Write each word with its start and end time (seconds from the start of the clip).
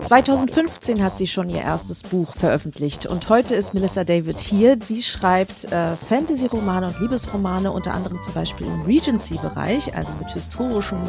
2015 0.00 1.02
hat 1.04 1.18
sie 1.18 1.26
schon 1.26 1.50
ihr 1.50 1.60
erstes 1.60 2.02
Buch 2.02 2.34
veröffentlicht 2.34 3.06
und 3.06 3.28
heute 3.28 3.54
ist 3.54 3.74
Melissa 3.74 4.02
David 4.02 4.40
hier. 4.40 4.78
Sie 4.82 5.02
schreibt 5.02 5.70
äh, 5.70 5.94
Fantasy-Romane 5.96 6.86
und 6.86 7.00
Liebesromane, 7.00 7.70
unter 7.70 7.92
anderem 7.92 8.20
zum 8.20 8.32
Beispiel 8.32 8.66
im 8.66 8.80
Regency-Bereich, 8.82 9.94
also 9.94 10.12
mit 10.14 10.30
historischem 10.30 11.02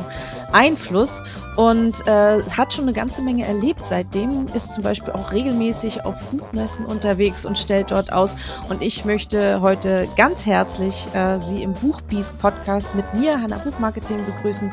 Einfluss 0.51 1.23
und 1.55 2.05
äh, 2.05 2.43
hat 2.43 2.73
schon 2.73 2.85
eine 2.85 2.93
ganze 2.93 3.21
Menge 3.21 3.45
erlebt. 3.45 3.85
Seitdem 3.85 4.47
ist 4.53 4.73
zum 4.73 4.83
Beispiel 4.83 5.13
auch 5.13 5.31
regelmäßig 5.31 6.05
auf 6.05 6.21
Buchmessen 6.29 6.85
unterwegs 6.85 7.45
und 7.45 7.57
stellt 7.57 7.91
dort 7.91 8.11
aus. 8.11 8.35
Und 8.69 8.81
ich 8.81 9.05
möchte 9.05 9.61
heute 9.61 10.07
ganz 10.17 10.45
herzlich 10.45 11.07
äh, 11.13 11.39
Sie 11.39 11.63
im 11.63 11.73
Buchbeast 11.73 12.37
Podcast 12.39 12.93
mit 12.93 13.11
mir, 13.13 13.41
Hanna 13.41 13.57
Buchmarketing, 13.57 14.25
begrüßen. 14.25 14.71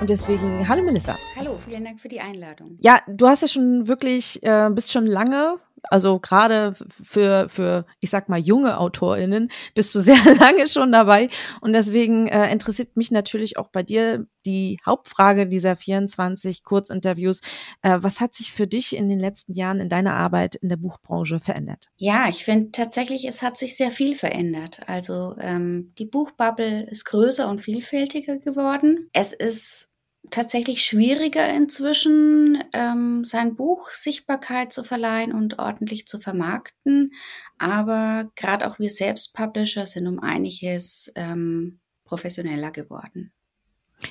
Und 0.00 0.10
deswegen, 0.10 0.68
hallo 0.68 0.82
Melissa. 0.82 1.16
Hallo, 1.38 1.56
vielen 1.64 1.84
Dank 1.84 2.00
für 2.00 2.08
die 2.08 2.20
Einladung. 2.20 2.76
Ja, 2.82 3.00
du 3.06 3.26
hast 3.26 3.42
ja 3.42 3.48
schon 3.48 3.59
schon 3.60 3.88
wirklich, 3.88 4.42
äh, 4.42 4.68
bist 4.72 4.92
schon 4.92 5.06
lange, 5.06 5.58
also 5.84 6.18
gerade 6.18 6.74
für, 7.02 7.48
für, 7.48 7.86
ich 8.00 8.10
sag 8.10 8.28
mal, 8.28 8.38
junge 8.38 8.78
AutorInnen, 8.78 9.50
bist 9.74 9.94
du 9.94 10.00
sehr 10.00 10.22
lange 10.38 10.68
schon 10.68 10.92
dabei. 10.92 11.28
Und 11.60 11.72
deswegen 11.72 12.26
äh, 12.26 12.50
interessiert 12.52 12.96
mich 12.96 13.10
natürlich 13.10 13.56
auch 13.56 13.68
bei 13.68 13.82
dir 13.82 14.26
die 14.46 14.78
Hauptfrage 14.84 15.46
dieser 15.46 15.76
24 15.76 16.64
Kurzinterviews. 16.64 17.40
Äh, 17.82 17.98
was 18.00 18.20
hat 18.20 18.34
sich 18.34 18.52
für 18.52 18.66
dich 18.66 18.96
in 18.96 19.08
den 19.08 19.18
letzten 19.18 19.54
Jahren 19.54 19.80
in 19.80 19.88
deiner 19.88 20.14
Arbeit 20.14 20.56
in 20.56 20.68
der 20.68 20.76
Buchbranche 20.76 21.40
verändert? 21.40 21.88
Ja, 21.96 22.28
ich 22.28 22.44
finde 22.44 22.72
tatsächlich, 22.72 23.26
es 23.26 23.42
hat 23.42 23.56
sich 23.58 23.76
sehr 23.76 23.90
viel 23.90 24.14
verändert. 24.14 24.80
Also 24.86 25.34
ähm, 25.38 25.92
die 25.98 26.06
Buchbubble 26.06 26.88
ist 26.90 27.04
größer 27.04 27.48
und 27.48 27.60
vielfältiger 27.60 28.38
geworden. 28.38 29.08
Es 29.12 29.32
ist 29.32 29.89
tatsächlich 30.30 30.84
schwieriger 30.84 31.48
inzwischen, 31.48 32.62
ähm, 32.72 33.24
sein 33.24 33.56
Buch 33.56 33.90
Sichtbarkeit 33.90 34.72
zu 34.72 34.84
verleihen 34.84 35.32
und 35.32 35.58
ordentlich 35.58 36.06
zu 36.06 36.20
vermarkten. 36.20 37.12
Aber 37.58 38.30
gerade 38.36 38.66
auch 38.66 38.78
wir 38.78 38.90
selbst 38.90 39.34
Publisher 39.34 39.86
sind 39.86 40.06
um 40.06 40.18
einiges 40.18 41.12
ähm, 41.16 41.80
professioneller 42.04 42.70
geworden. 42.70 43.32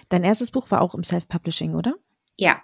Dein 0.10 0.24
erstes 0.24 0.52
Buch 0.52 0.70
war 0.72 0.82
auch 0.82 0.96
im 0.96 1.04
Self-Publishing, 1.04 1.76
oder? 1.76 1.96
Ja. 2.38 2.62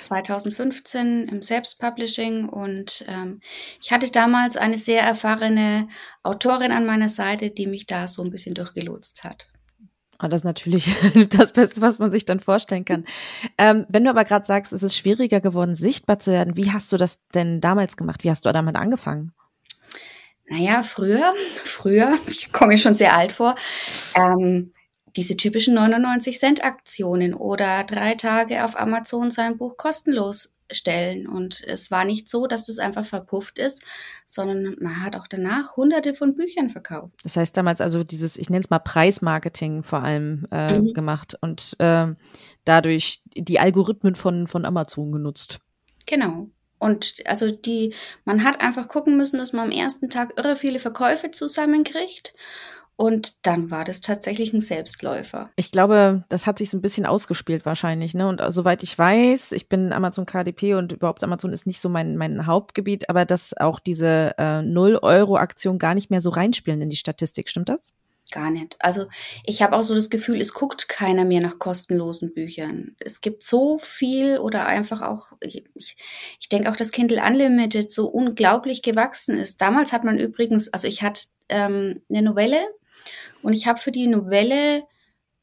2015 0.00 1.28
im 1.28 1.40
Selbstpublishing 1.40 2.46
und 2.46 3.06
ähm, 3.08 3.40
ich 3.80 3.90
hatte 3.90 4.10
damals 4.10 4.58
eine 4.58 4.76
sehr 4.76 5.02
erfahrene 5.02 5.88
Autorin 6.22 6.72
an 6.72 6.84
meiner 6.84 7.08
Seite, 7.08 7.50
die 7.50 7.66
mich 7.66 7.86
da 7.86 8.06
so 8.06 8.22
ein 8.22 8.30
bisschen 8.30 8.54
durchgelotst 8.54 9.24
hat. 9.24 9.48
Oh, 10.20 10.26
das 10.26 10.40
ist 10.40 10.44
natürlich 10.44 10.96
das 11.30 11.52
Beste, 11.52 11.80
was 11.80 11.98
man 11.98 12.10
sich 12.10 12.24
dann 12.24 12.40
vorstellen 12.40 12.84
kann. 12.84 13.04
Ähm, 13.56 13.86
wenn 13.88 14.04
du 14.04 14.10
aber 14.10 14.24
gerade 14.24 14.44
sagst, 14.44 14.72
es 14.72 14.82
ist 14.82 14.96
schwieriger 14.96 15.40
geworden, 15.40 15.74
sichtbar 15.74 16.18
zu 16.18 16.32
werden, 16.32 16.56
wie 16.56 16.72
hast 16.72 16.90
du 16.90 16.96
das 16.96 17.20
denn 17.34 17.60
damals 17.60 17.96
gemacht? 17.96 18.24
Wie 18.24 18.30
hast 18.30 18.44
du 18.44 18.52
damit 18.52 18.76
angefangen? 18.76 19.32
Naja, 20.50 20.82
früher, 20.82 21.34
früher, 21.64 22.18
ich 22.26 22.52
komme 22.52 22.72
mir 22.72 22.78
schon 22.78 22.94
sehr 22.94 23.14
alt 23.14 23.32
vor, 23.32 23.54
ähm, 24.14 24.72
diese 25.16 25.36
typischen 25.36 25.74
99 25.74 26.38
Cent 26.38 26.64
Aktionen 26.64 27.34
oder 27.34 27.84
drei 27.84 28.14
Tage 28.14 28.64
auf 28.64 28.78
Amazon 28.78 29.30
sein 29.30 29.58
Buch 29.58 29.76
kostenlos 29.76 30.54
stellen. 30.72 31.26
Und 31.26 31.62
es 31.66 31.90
war 31.90 32.04
nicht 32.04 32.28
so, 32.28 32.46
dass 32.46 32.66
das 32.66 32.78
einfach 32.78 33.04
verpufft 33.04 33.58
ist, 33.58 33.82
sondern 34.24 34.76
man 34.80 35.02
hat 35.02 35.16
auch 35.16 35.26
danach 35.26 35.76
hunderte 35.76 36.14
von 36.14 36.34
Büchern 36.34 36.70
verkauft. 36.70 37.14
Das 37.22 37.36
heißt 37.36 37.56
damals 37.56 37.80
also 37.80 38.04
dieses, 38.04 38.36
ich 38.36 38.50
nenne 38.50 38.60
es 38.60 38.70
mal 38.70 38.78
Preismarketing 38.78 39.82
vor 39.82 40.02
allem 40.02 40.46
äh, 40.50 40.78
mhm. 40.78 40.94
gemacht 40.94 41.36
und 41.40 41.76
äh, 41.78 42.08
dadurch 42.64 43.22
die 43.34 43.58
Algorithmen 43.58 44.14
von, 44.14 44.46
von 44.46 44.64
Amazon 44.64 45.12
genutzt. 45.12 45.60
Genau. 46.06 46.48
Und 46.78 47.22
also 47.26 47.50
die, 47.50 47.94
man 48.24 48.44
hat 48.44 48.60
einfach 48.60 48.88
gucken 48.88 49.16
müssen, 49.16 49.36
dass 49.36 49.52
man 49.52 49.66
am 49.66 49.70
ersten 49.70 50.10
Tag 50.10 50.34
irre 50.36 50.56
viele 50.56 50.78
Verkäufe 50.78 51.30
zusammenkriegt. 51.30 52.34
Und 53.00 53.46
dann 53.46 53.70
war 53.70 53.84
das 53.84 54.00
tatsächlich 54.00 54.52
ein 54.52 54.60
Selbstläufer. 54.60 55.50
Ich 55.54 55.70
glaube, 55.70 56.24
das 56.28 56.48
hat 56.48 56.58
sich 56.58 56.68
so 56.68 56.76
ein 56.76 56.82
bisschen 56.82 57.06
ausgespielt 57.06 57.64
wahrscheinlich. 57.64 58.12
Ne? 58.12 58.26
Und 58.26 58.42
soweit 58.48 58.82
ich 58.82 58.98
weiß, 58.98 59.52
ich 59.52 59.68
bin 59.68 59.92
Amazon 59.92 60.26
KDP 60.26 60.74
und 60.74 60.90
überhaupt 60.90 61.22
Amazon 61.22 61.52
ist 61.52 61.64
nicht 61.64 61.80
so 61.80 61.88
mein, 61.88 62.16
mein 62.16 62.44
Hauptgebiet, 62.46 63.08
aber 63.08 63.24
dass 63.24 63.56
auch 63.56 63.78
diese 63.78 64.34
äh, 64.36 64.62
0-Euro-Aktion 64.62 65.78
gar 65.78 65.94
nicht 65.94 66.10
mehr 66.10 66.20
so 66.20 66.30
reinspielen 66.30 66.82
in 66.82 66.90
die 66.90 66.96
Statistik. 66.96 67.48
Stimmt 67.48 67.68
das? 67.68 67.92
Gar 68.32 68.50
nicht. 68.50 68.74
Also 68.80 69.06
ich 69.46 69.62
habe 69.62 69.76
auch 69.76 69.84
so 69.84 69.94
das 69.94 70.10
Gefühl, 70.10 70.40
es 70.40 70.52
guckt 70.52 70.88
keiner 70.88 71.24
mehr 71.24 71.40
nach 71.40 71.60
kostenlosen 71.60 72.34
Büchern. 72.34 72.96
Es 72.98 73.20
gibt 73.20 73.44
so 73.44 73.78
viel 73.78 74.38
oder 74.38 74.66
einfach 74.66 75.02
auch, 75.02 75.30
ich, 75.40 75.64
ich 76.40 76.48
denke 76.48 76.68
auch, 76.68 76.76
dass 76.76 76.90
Kindle 76.90 77.22
Unlimited 77.24 77.92
so 77.92 78.08
unglaublich 78.08 78.82
gewachsen 78.82 79.38
ist. 79.38 79.60
Damals 79.60 79.92
hat 79.92 80.02
man 80.02 80.18
übrigens, 80.18 80.72
also 80.72 80.88
ich 80.88 81.02
hatte 81.02 81.28
ähm, 81.48 82.02
eine 82.10 82.22
Novelle 82.22 82.58
und 83.42 83.52
ich 83.52 83.66
habe 83.66 83.78
für 83.78 83.92
die 83.92 84.06
Novelle 84.06 84.84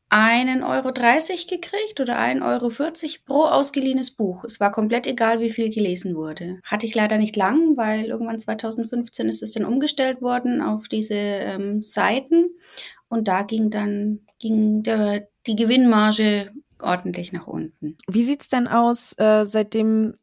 einen 0.10 0.64
Euro 0.64 0.92
30 0.92 1.48
gekriegt 1.48 2.00
oder 2.00 2.20
einen 2.20 2.44
Euro 2.44 2.70
40 2.70 3.26
pro 3.26 3.46
ausgeliehenes 3.46 4.12
Buch. 4.12 4.44
Es 4.44 4.60
war 4.60 4.72
komplett 4.72 5.08
egal, 5.08 5.40
wie 5.40 5.50
viel 5.50 5.70
gelesen 5.70 6.16
wurde. 6.16 6.60
Hatte 6.64 6.86
ich 6.86 6.94
leider 6.94 7.18
nicht 7.18 7.36
lang, 7.36 7.76
weil 7.76 8.06
irgendwann 8.06 8.40
2015 8.40 9.28
ist 9.28 9.42
es 9.42 9.54
dann 9.54 9.66
umgestellt 9.66 10.22
worden 10.22 10.62
auf 10.62 10.88
diese 10.88 11.16
ähm, 11.16 11.82
Seiten 11.82 12.50
und 13.10 13.28
da 13.28 13.44
ging 13.44 13.72
dann 13.72 14.22
ging 14.40 14.84
der, 14.84 15.28
die 15.48 15.56
Gewinnmarge 15.56 16.52
ordentlich 16.82 17.32
nach 17.32 17.48
unten. 17.48 17.98
Wie 18.08 18.24
sieht's 18.24 18.48
denn 18.48 18.68
aus 18.68 19.18
äh, 19.18 19.46
seitdem 19.46 20.16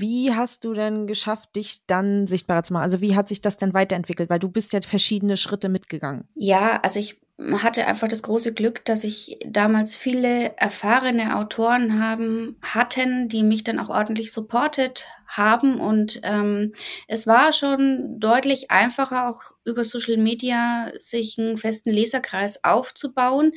wie 0.00 0.34
hast 0.34 0.64
du 0.64 0.74
denn 0.74 1.06
geschafft, 1.06 1.56
dich 1.56 1.86
dann 1.86 2.26
sichtbarer 2.26 2.62
zu 2.62 2.72
machen? 2.72 2.84
Also 2.84 3.00
wie 3.00 3.14
hat 3.14 3.28
sich 3.28 3.40
das 3.40 3.56
denn 3.56 3.74
weiterentwickelt? 3.74 4.30
Weil 4.30 4.38
du 4.38 4.48
bist 4.48 4.72
ja 4.72 4.80
verschiedene 4.80 5.36
Schritte 5.36 5.68
mitgegangen. 5.68 6.28
Ja, 6.34 6.80
also 6.82 6.98
ich 6.98 7.20
hatte 7.62 7.86
einfach 7.86 8.08
das 8.08 8.22
große 8.22 8.52
Glück, 8.52 8.84
dass 8.84 9.02
ich 9.02 9.38
damals 9.46 9.96
viele 9.96 10.56
erfahrene 10.58 11.36
Autoren 11.36 12.02
haben, 12.02 12.56
hatten, 12.60 13.28
die 13.28 13.42
mich 13.42 13.64
dann 13.64 13.78
auch 13.78 13.88
ordentlich 13.88 14.32
supportet 14.32 15.06
haben. 15.26 15.80
Und 15.80 16.20
ähm, 16.22 16.74
es 17.08 17.26
war 17.26 17.52
schon 17.52 18.18
deutlich 18.20 18.70
einfacher, 18.70 19.28
auch 19.30 19.42
über 19.64 19.84
Social 19.84 20.18
Media 20.18 20.92
sich 20.98 21.38
einen 21.38 21.56
festen 21.56 21.90
Leserkreis 21.90 22.62
aufzubauen. 22.62 23.52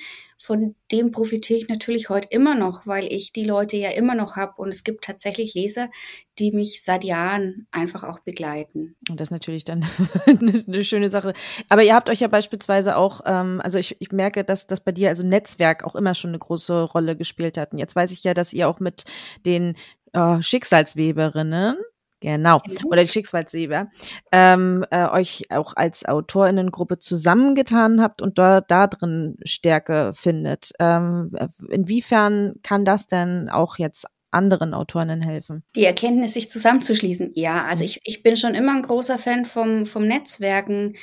Von 0.46 0.76
dem 0.92 1.12
profitiere 1.14 1.58
ich 1.58 1.70
natürlich 1.70 2.10
heute 2.10 2.28
immer 2.30 2.54
noch, 2.54 2.86
weil 2.86 3.06
ich 3.06 3.32
die 3.32 3.46
Leute 3.46 3.78
ja 3.78 3.92
immer 3.92 4.14
noch 4.14 4.36
habe. 4.36 4.62
Und 4.62 4.72
es 4.72 4.84
gibt 4.84 5.06
tatsächlich 5.06 5.54
Leser, 5.54 5.90
die 6.38 6.52
mich 6.52 6.84
seit 6.84 7.06
Jahren 7.06 7.66
einfach 7.72 8.04
auch 8.04 8.20
begleiten. 8.20 8.98
Und 9.10 9.22
das 9.22 9.28
ist 9.28 9.32
natürlich 9.32 9.64
dann 9.64 9.86
eine 10.26 10.84
schöne 10.84 11.10
Sache. 11.10 11.34
Aber 11.70 11.82
ihr 11.82 11.96
habt 11.96 12.10
euch 12.10 12.20
ja 12.20 12.28
beispielsweise 12.28 12.98
auch, 12.98 13.22
ähm, 13.26 13.62
also 13.64 13.80
ich, 13.80 13.96
ich 14.02 14.12
merke, 14.12 14.44
dass 14.44 14.68
das 14.68 14.82
bei 14.82 14.92
dir 14.92 15.08
also 15.08 15.24
Netzwerk 15.26 15.86
auch 15.86 15.96
immer 15.96 16.14
schon 16.14 16.32
eine 16.32 16.40
große 16.40 16.84
Rolle 16.84 17.16
gespielt 17.16 17.58
hat. 17.58 17.72
Und 17.72 17.78
jetzt 17.80 17.96
weiß 17.96 18.12
ich 18.12 18.26
ja, 18.26 18.34
dass 18.34 18.52
ihr 18.52 18.68
auch 18.68 18.82
mit 18.82 19.06
den 19.46 19.78
äh, 20.12 20.42
Schicksalsweberinnen 20.42 21.78
Genau. 22.24 22.62
Mhm. 22.66 22.86
Oder 22.86 23.02
die 23.02 23.10
Schicksalsweber, 23.10 23.90
ähm, 24.32 24.86
äh, 24.92 25.08
euch 25.10 25.44
auch 25.50 25.76
als 25.76 26.06
AutorInnengruppe 26.06 26.98
zusammengetan 26.98 28.02
habt 28.02 28.22
und 28.22 28.40
da, 28.40 28.62
da 28.62 28.88
drin 28.88 29.36
Stärke 29.44 30.12
findet. 30.14 30.72
Ähm, 30.80 31.36
inwiefern 31.70 32.54
kann 32.64 32.86
das 32.86 33.08
denn 33.08 33.50
auch 33.50 33.78
jetzt 33.78 34.08
anderen 34.32 34.74
Autorinnen 34.74 35.22
helfen? 35.22 35.64
Die 35.76 35.84
Erkenntnis, 35.84 36.34
sich 36.34 36.50
zusammenzuschließen. 36.50 37.34
Ja, 37.36 37.66
also 37.66 37.84
mhm. 37.84 37.88
ich, 37.88 38.00
ich 38.06 38.24
bin 38.24 38.38
schon 38.38 38.56
immer 38.56 38.74
ein 38.74 38.84
großer 38.84 39.18
Fan 39.18 39.44
vom, 39.44 39.86
vom 39.86 40.08
Netzwerken. 40.08 40.96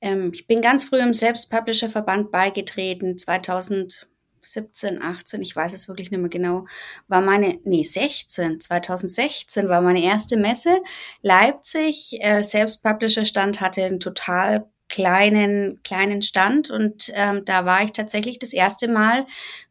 Ähm, 0.00 0.30
ich 0.32 0.46
bin 0.46 0.62
ganz 0.62 0.84
früh 0.84 1.00
im 1.00 1.12
Selbstpublisher-Verband 1.12 2.30
beigetreten, 2.30 3.18
2000 3.18 4.08
17, 4.42 5.02
18, 5.02 5.42
ich 5.42 5.54
weiß 5.54 5.72
es 5.72 5.88
wirklich 5.88 6.10
nicht 6.10 6.20
mehr 6.20 6.28
genau, 6.28 6.66
war 7.08 7.22
meine, 7.22 7.58
nee, 7.64 7.84
16, 7.84 8.60
2016 8.60 9.68
war 9.68 9.80
meine 9.80 10.02
erste 10.02 10.36
Messe. 10.36 10.82
Leipzig, 11.22 12.18
äh, 12.20 12.42
Selbstpublisher-Stand 12.42 13.60
hatte 13.60 13.84
einen 13.84 14.00
total 14.00 14.66
kleinen, 14.92 15.82
kleinen 15.84 16.20
Stand 16.20 16.70
und 16.70 17.10
ähm, 17.14 17.46
da 17.46 17.64
war 17.64 17.82
ich 17.82 17.92
tatsächlich 17.92 18.38
das 18.38 18.52
erste 18.52 18.88
Mal 18.88 19.24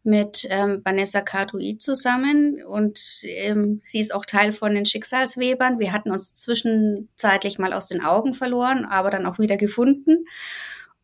mit 0.04 0.48
ähm, 0.50 0.82
Vanessa 0.84 1.22
Cardui 1.22 1.78
zusammen 1.78 2.64
und 2.64 3.00
ähm, 3.24 3.80
sie 3.84 4.00
ist 4.00 4.16
auch 4.16 4.26
Teil 4.26 4.52
von 4.52 4.74
den 4.74 4.88
Schicksalswebern. 4.88 5.78
Wir 5.78 5.94
hatten 5.94 6.10
uns 6.10 6.34
zwischenzeitlich 6.34 7.60
mal 7.60 7.72
aus 7.72 7.86
den 7.86 8.04
Augen 8.04 8.34
verloren, 8.34 8.84
aber 8.84 9.12
dann 9.12 9.28
auch 9.28 9.38
wieder 9.38 9.58
gefunden 9.58 10.26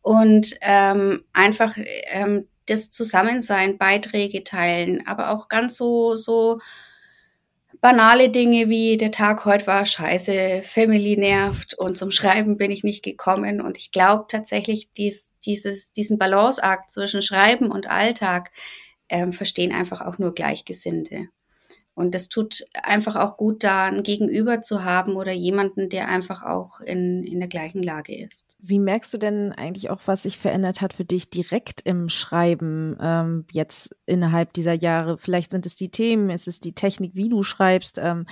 und 0.01 0.55
ähm, 0.61 1.23
einfach 1.33 1.77
ähm, 2.07 2.47
das 2.67 2.89
Zusammensein, 2.89 3.77
Beiträge 3.77 4.43
teilen, 4.43 5.05
aber 5.07 5.31
auch 5.31 5.47
ganz 5.47 5.77
so, 5.77 6.15
so 6.15 6.59
banale 7.81 8.29
Dinge 8.29 8.69
wie 8.69 8.97
der 8.97 9.11
Tag 9.11 9.45
heute 9.45 9.67
war 9.67 9.85
scheiße, 9.85 10.61
Family 10.63 11.17
nervt 11.17 11.73
und 11.75 11.97
zum 11.97 12.11
Schreiben 12.11 12.57
bin 12.57 12.71
ich 12.71 12.83
nicht 12.83 13.03
gekommen. 13.03 13.61
Und 13.61 13.77
ich 13.77 13.91
glaube 13.91 14.25
tatsächlich, 14.27 14.91
dies, 14.93 15.31
dieses, 15.45 15.93
diesen 15.93 16.17
Balanceakt 16.17 16.91
zwischen 16.91 17.21
Schreiben 17.21 17.71
und 17.71 17.87
Alltag 17.89 18.51
ähm, 19.09 19.31
verstehen 19.31 19.73
einfach 19.73 20.01
auch 20.01 20.17
nur 20.17 20.33
Gleichgesinnte. 20.33 21.27
Und 21.97 22.13
es 22.13 22.29
tut 22.29 22.63
einfach 22.83 23.15
auch 23.15 23.37
gut, 23.37 23.63
da 23.63 23.85
ein 23.85 24.03
Gegenüber 24.03 24.61
zu 24.61 24.83
haben 24.83 25.15
oder 25.15 25.31
jemanden, 25.31 25.89
der 25.89 26.09
einfach 26.09 26.43
auch 26.43 26.79
in, 26.79 27.23
in 27.23 27.39
der 27.39 27.49
gleichen 27.49 27.81
Lage 27.81 28.15
ist. 28.15 28.55
Wie 28.59 28.77
merkst 28.77 29.11
du 29.15 29.17
denn 29.17 29.51
eigentlich 29.51 29.89
auch, 29.89 30.01
was 30.05 30.21
sich 30.21 30.37
verändert 30.37 30.79
hat 30.81 30.93
für 30.93 31.05
dich 31.05 31.31
direkt 31.31 31.81
im 31.85 32.07
Schreiben 32.07 32.95
ähm, 33.01 33.45
jetzt 33.51 33.95
innerhalb 34.05 34.53
dieser 34.53 34.73
Jahre? 34.73 35.17
Vielleicht 35.17 35.49
sind 35.49 35.65
es 35.65 35.75
die 35.75 35.89
Themen, 35.89 36.29
ist 36.29 36.47
es 36.47 36.59
die 36.59 36.73
Technik, 36.73 37.15
wie 37.15 37.29
du 37.29 37.41
schreibst. 37.41 37.97
Ähm, 37.97 38.27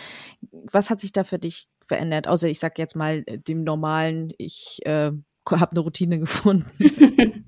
was 0.52 0.92
hat 0.92 1.00
sich 1.00 1.12
da 1.12 1.24
für 1.24 1.40
dich 1.40 1.68
verändert? 1.88 2.28
Außer 2.28 2.48
ich 2.48 2.60
sag 2.60 2.78
jetzt 2.78 2.96
mal 2.96 3.24
äh, 3.26 3.40
dem 3.40 3.64
normalen, 3.64 4.32
ich 4.38 4.78
äh, 4.86 5.10
habe 5.50 5.72
eine 5.72 5.80
Routine 5.80 6.20
gefunden. 6.20 6.70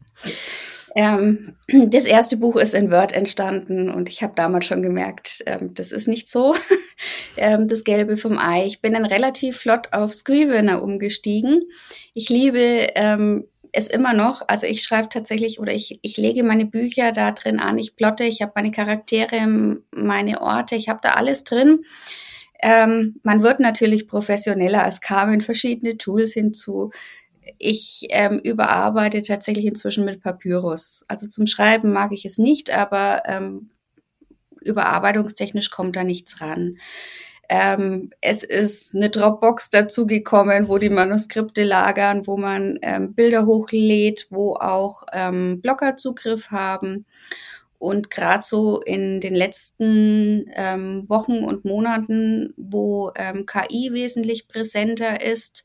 Ähm, 0.97 1.53
das 1.91 2.05
erste 2.05 2.37
Buch 2.37 2.55
ist 2.55 2.73
in 2.73 2.89
Word 2.91 3.13
entstanden 3.13 3.89
und 3.91 4.09
ich 4.09 4.23
habe 4.23 4.33
damals 4.35 4.65
schon 4.65 4.81
gemerkt, 4.81 5.43
ähm, 5.45 5.75
das 5.75 5.91
ist 5.91 6.07
nicht 6.07 6.27
so, 6.27 6.55
ähm, 7.37 7.67
das 7.67 7.83
Gelbe 7.83 8.17
vom 8.17 8.39
Ei. 8.39 8.65
Ich 8.65 8.81
bin 8.81 8.93
dann 8.93 9.05
relativ 9.05 9.57
flott 9.57 9.93
auf 9.93 10.11
Scrivener 10.11 10.81
umgestiegen. 10.81 11.61
Ich 12.15 12.29
liebe 12.29 12.87
ähm, 12.95 13.45
es 13.73 13.87
immer 13.87 14.13
noch. 14.13 14.41
Also 14.47 14.65
ich 14.65 14.81
schreibe 14.81 15.09
tatsächlich 15.09 15.59
oder 15.59 15.71
ich, 15.71 15.99
ich 16.01 16.17
lege 16.17 16.41
meine 16.41 16.65
Bücher 16.65 17.11
da 17.11 17.31
drin 17.31 17.59
an, 17.59 17.77
ich 17.77 17.95
plotte, 17.95 18.23
ich 18.23 18.41
habe 18.41 18.53
meine 18.55 18.71
Charaktere, 18.71 19.77
meine 19.91 20.41
Orte, 20.41 20.75
ich 20.75 20.89
habe 20.89 20.99
da 21.03 21.09
alles 21.09 21.43
drin. 21.43 21.85
Ähm, 22.59 23.19
man 23.21 23.43
wird 23.43 23.59
natürlich 23.59 24.07
professioneller, 24.07 24.87
es 24.87 24.99
kamen 24.99 25.41
verschiedene 25.41 25.95
Tools 25.97 26.33
hinzu 26.33 26.89
ich 27.57 28.07
ähm, 28.09 28.39
überarbeite 28.39 29.23
tatsächlich 29.23 29.65
inzwischen 29.65 30.05
mit 30.05 30.21
Papyrus. 30.21 31.05
Also 31.07 31.27
zum 31.27 31.47
Schreiben 31.47 31.91
mag 31.91 32.11
ich 32.11 32.25
es 32.25 32.37
nicht, 32.37 32.69
aber 32.69 33.23
ähm, 33.25 33.69
überarbeitungstechnisch 34.61 35.69
kommt 35.69 35.95
da 35.95 36.03
nichts 36.03 36.41
ran. 36.41 36.77
Ähm, 37.49 38.09
es 38.19 38.43
ist 38.43 38.93
eine 38.93 39.09
Dropbox 39.09 39.69
dazugekommen, 39.69 40.67
wo 40.67 40.77
die 40.77 40.89
Manuskripte 40.89 41.63
lagern, 41.63 42.27
wo 42.27 42.35
man 42.35 42.77
ähm, 42.81 43.13
Bilder 43.13 43.45
hochlädt, 43.45 44.27
wo 44.29 44.55
auch 44.55 45.03
ähm, 45.13 45.61
Blogger 45.61 45.95
Zugriff 45.95 46.51
haben. 46.51 47.05
Und 47.79 48.09
gerade 48.09 48.43
so 48.43 48.81
in 48.81 49.21
den 49.21 49.35
letzten 49.35 50.49
ähm, 50.55 51.05
Wochen 51.07 51.43
und 51.43 51.63
Monaten, 51.63 52.53
wo 52.57 53.11
ähm, 53.15 53.45
KI 53.45 53.91
wesentlich 53.93 54.47
präsenter 54.47 55.21
ist, 55.21 55.63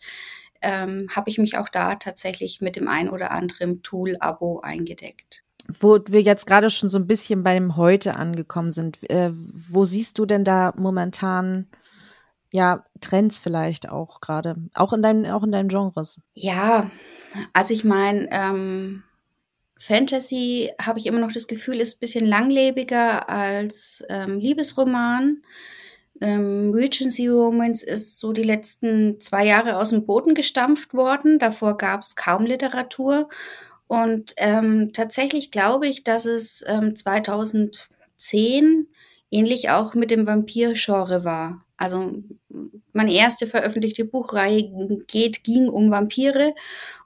ähm, 0.62 1.08
habe 1.14 1.30
ich 1.30 1.38
mich 1.38 1.56
auch 1.58 1.68
da 1.68 1.96
tatsächlich 1.96 2.60
mit 2.60 2.76
dem 2.76 2.88
ein 2.88 3.10
oder 3.10 3.30
anderen 3.30 3.82
Tool-Abo 3.82 4.60
eingedeckt. 4.60 5.42
Wo 5.68 5.98
wir 6.06 6.22
jetzt 6.22 6.46
gerade 6.46 6.70
schon 6.70 6.88
so 6.88 6.98
ein 6.98 7.06
bisschen 7.06 7.42
bei 7.42 7.54
dem 7.54 7.76
Heute 7.76 8.16
angekommen 8.16 8.72
sind, 8.72 8.98
äh, 9.10 9.30
wo 9.32 9.84
siehst 9.84 10.18
du 10.18 10.26
denn 10.26 10.44
da 10.44 10.72
momentan 10.76 11.68
ja 12.52 12.84
Trends 13.00 13.38
vielleicht 13.38 13.88
auch 13.88 14.20
gerade, 14.20 14.56
auch 14.74 14.92
in 14.92 15.02
deinen, 15.02 15.26
auch 15.26 15.42
in 15.42 15.52
deinen 15.52 15.68
Genres? 15.68 16.20
Ja, 16.34 16.90
also 17.52 17.72
ich 17.72 17.84
meine, 17.84 18.28
ähm, 18.30 19.04
Fantasy 19.78 20.70
habe 20.80 20.98
ich 20.98 21.06
immer 21.06 21.18
noch 21.18 21.32
das 21.32 21.48
Gefühl, 21.48 21.80
ist 21.80 21.96
ein 21.96 22.00
bisschen 22.00 22.26
langlebiger 22.26 23.28
als 23.28 24.04
ähm, 24.08 24.38
Liebesroman. 24.38 25.42
Ähm, 26.20 26.72
Regency 26.74 27.28
Romance 27.28 27.82
ist 27.82 28.18
so 28.18 28.32
die 28.32 28.42
letzten 28.42 29.18
zwei 29.20 29.46
Jahre 29.46 29.78
aus 29.78 29.90
dem 29.90 30.06
Boden 30.06 30.34
gestampft 30.34 30.94
worden. 30.94 31.38
Davor 31.38 31.76
gab 31.76 32.02
es 32.02 32.16
kaum 32.16 32.46
Literatur. 32.46 33.28
Und 33.86 34.34
ähm, 34.36 34.92
tatsächlich 34.92 35.50
glaube 35.50 35.86
ich, 35.86 36.04
dass 36.04 36.24
es 36.24 36.64
ähm, 36.66 36.96
2010 36.96 38.88
ähnlich 39.30 39.70
auch 39.70 39.94
mit 39.94 40.10
dem 40.10 40.26
Vampir-Genre 40.26 41.24
war. 41.24 41.64
Also 41.76 42.22
meine 42.92 43.12
erste 43.12 43.46
veröffentlichte 43.46 44.04
Buchreihe 44.04 44.70
geht, 45.08 45.42
ging 45.42 45.68
um 45.68 45.90
Vampire 45.90 46.54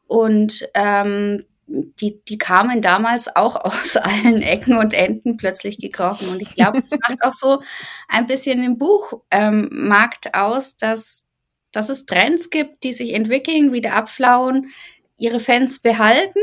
und 0.06 0.68
ähm, 0.74 1.44
die, 1.66 2.20
die 2.24 2.38
kamen 2.38 2.80
damals 2.82 3.34
auch 3.34 3.56
aus 3.64 3.96
allen 3.96 4.42
Ecken 4.42 4.76
und 4.76 4.94
Enden 4.94 5.36
plötzlich 5.36 5.78
gekrochen. 5.78 6.28
Und 6.28 6.42
ich 6.42 6.54
glaube, 6.54 6.80
das 6.80 6.90
macht 6.90 7.22
auch 7.22 7.32
so 7.32 7.62
ein 8.08 8.26
bisschen 8.26 8.62
den 8.62 8.78
Buchmarkt 8.78 10.26
ähm, 10.26 10.32
aus, 10.32 10.76
dass, 10.76 11.24
dass 11.72 11.88
es 11.88 12.06
Trends 12.06 12.50
gibt, 12.50 12.84
die 12.84 12.92
sich 12.92 13.14
entwickeln, 13.14 13.72
wieder 13.72 13.94
abflauen, 13.94 14.70
ihre 15.16 15.40
Fans 15.40 15.80
behalten 15.80 16.40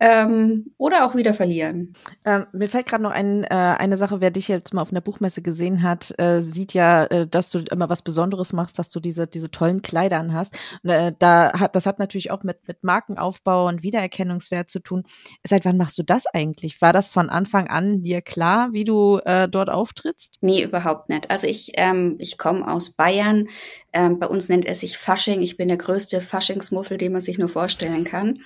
ähm, 0.00 0.72
oder 0.78 1.04
auch 1.04 1.14
wieder 1.14 1.34
verlieren. 1.34 1.92
Ähm, 2.24 2.46
mir 2.52 2.68
fällt 2.68 2.86
gerade 2.86 3.02
noch 3.02 3.10
ein, 3.10 3.44
äh, 3.44 3.48
eine 3.48 3.98
Sache, 3.98 4.22
wer 4.22 4.30
dich 4.30 4.48
jetzt 4.48 4.72
mal 4.72 4.80
auf 4.80 4.90
einer 4.90 5.02
Buchmesse 5.02 5.42
gesehen 5.42 5.82
hat, 5.82 6.18
äh, 6.18 6.40
sieht 6.40 6.72
ja, 6.72 7.04
äh, 7.04 7.26
dass 7.26 7.50
du 7.50 7.58
immer 7.70 7.90
was 7.90 8.00
Besonderes 8.00 8.54
machst, 8.54 8.78
dass 8.78 8.88
du 8.88 8.98
diese, 8.98 9.26
diese 9.26 9.50
tollen 9.50 9.82
Kleider 9.82 10.20
hast. 10.32 10.58
Und, 10.82 10.90
äh, 10.90 11.12
da 11.18 11.52
hat, 11.58 11.76
das 11.76 11.84
hat 11.84 11.98
natürlich 11.98 12.30
auch 12.30 12.42
mit, 12.42 12.66
mit 12.66 12.82
Markenaufbau 12.82 13.68
und 13.68 13.82
Wiedererkennungswert 13.82 14.70
zu 14.70 14.80
tun. 14.80 15.04
Seit 15.46 15.66
wann 15.66 15.76
machst 15.76 15.98
du 15.98 16.02
das 16.02 16.26
eigentlich? 16.26 16.80
War 16.80 16.94
das 16.94 17.08
von 17.08 17.28
Anfang 17.28 17.68
an 17.68 18.02
dir 18.02 18.22
klar, 18.22 18.70
wie 18.72 18.84
du 18.84 19.18
äh, 19.24 19.48
dort 19.48 19.68
auftrittst? 19.68 20.38
Nee, 20.40 20.62
überhaupt 20.64 21.10
nicht. 21.10 21.30
Also 21.30 21.46
ich, 21.46 21.72
ähm, 21.74 22.16
ich 22.18 22.38
komme 22.38 22.66
aus 22.66 22.90
Bayern. 22.90 23.48
Ähm, 23.92 24.18
bei 24.18 24.26
uns 24.26 24.48
nennt 24.48 24.66
es 24.66 24.80
sich 24.80 24.96
Fasching. 24.96 25.42
Ich 25.42 25.58
bin 25.58 25.68
der 25.68 25.76
größte 25.76 26.22
Faschingsmuffel, 26.22 26.96
den 26.96 27.12
man 27.12 27.20
sich 27.20 27.38
nur 27.38 27.48
vorstellen 27.48 28.04
kann. 28.04 28.38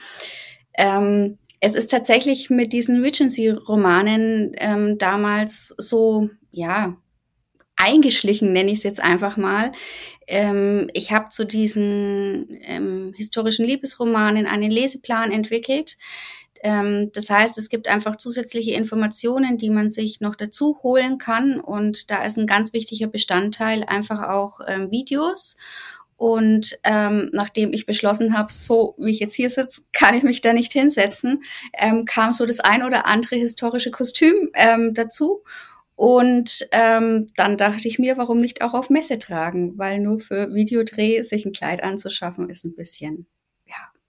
Ähm, 0.77 1.39
es 1.65 1.75
ist 1.75 1.91
tatsächlich 1.91 2.51
mit 2.51 2.75
diesen 2.75 3.01
Regency-Romanen 3.03 4.53
ähm, 4.59 4.99
damals 4.99 5.75
so, 5.79 6.29
ja, 6.51 6.99
eingeschlichen, 7.77 8.53
nenne 8.53 8.71
ich 8.71 8.79
es 8.79 8.85
jetzt 8.85 9.03
einfach 9.03 9.39
mal. 9.39 9.73
Ähm, 10.27 10.91
ich 10.93 11.11
habe 11.13 11.31
zu 11.31 11.45
diesen 11.45 12.59
ähm, 12.67 13.15
historischen 13.17 13.65
Liebesromanen 13.65 14.47
einen 14.47 14.71
Leseplan 14.71 15.33
entwickelt. 15.33 15.97
Ähm, 16.63 17.11
das 17.15 17.31
heißt, 17.31 17.57
es 17.57 17.71
gibt 17.71 17.89
einfach 17.89 18.17
zusätzliche 18.17 18.73
Informationen, 18.73 19.57
die 19.57 19.71
man 19.71 19.89
sich 19.89 20.21
noch 20.21 20.35
dazu 20.35 20.81
holen 20.83 21.17
kann. 21.17 21.61
Und 21.61 22.11
da 22.11 22.25
ist 22.25 22.37
ein 22.37 22.47
ganz 22.47 22.75
wichtiger 22.75 23.07
Bestandteil 23.07 23.85
einfach 23.85 24.29
auch 24.29 24.61
ähm, 24.67 24.91
Videos. 24.91 25.57
Und 26.17 26.79
ähm, 26.85 27.31
nachdem 27.33 27.73
ich 27.73 27.87
beschlossen 27.87 28.37
habe, 28.37 28.53
so 28.53 28.95
wie 28.99 29.11
ich 29.11 29.21
jetzt 29.21 29.35
hier 29.35 29.51
sitze, 29.51 29.83
kann 29.93 30.15
ich 30.15 30.23
mich 30.23 30.41
da 30.41 30.53
nicht 30.53 30.73
hinsetzen, 30.73 31.43
ähm, 31.75 32.05
kam 32.05 32.33
so 32.33 32.47
das 32.47 32.61
ein 32.61 32.83
oder 32.83 33.07
andere 33.07 33.37
historische 33.37 33.91
Kostüm 33.91 34.51
ähm, 34.55 34.95
dazu. 34.95 35.43
Und 35.97 36.67
ähm, 36.73 37.29
dann 37.37 37.57
dachte 37.57 37.87
ich 37.87 37.99
mir, 37.99 38.17
warum 38.17 38.39
nicht 38.39 38.63
auch 38.63 38.75
auf 38.75 38.91
Messe 38.91 39.19
tragen? 39.19 39.79
Weil 39.79 40.01
nur 40.01 40.19
für 40.19 40.53
Videodreh 40.53 41.23
sich 41.23 41.47
ein 41.47 41.53
Kleid 41.53 41.85
anzuschaffen, 41.85 42.51
ist 42.51 42.65
ein 42.65 42.75
bisschen 42.75 43.27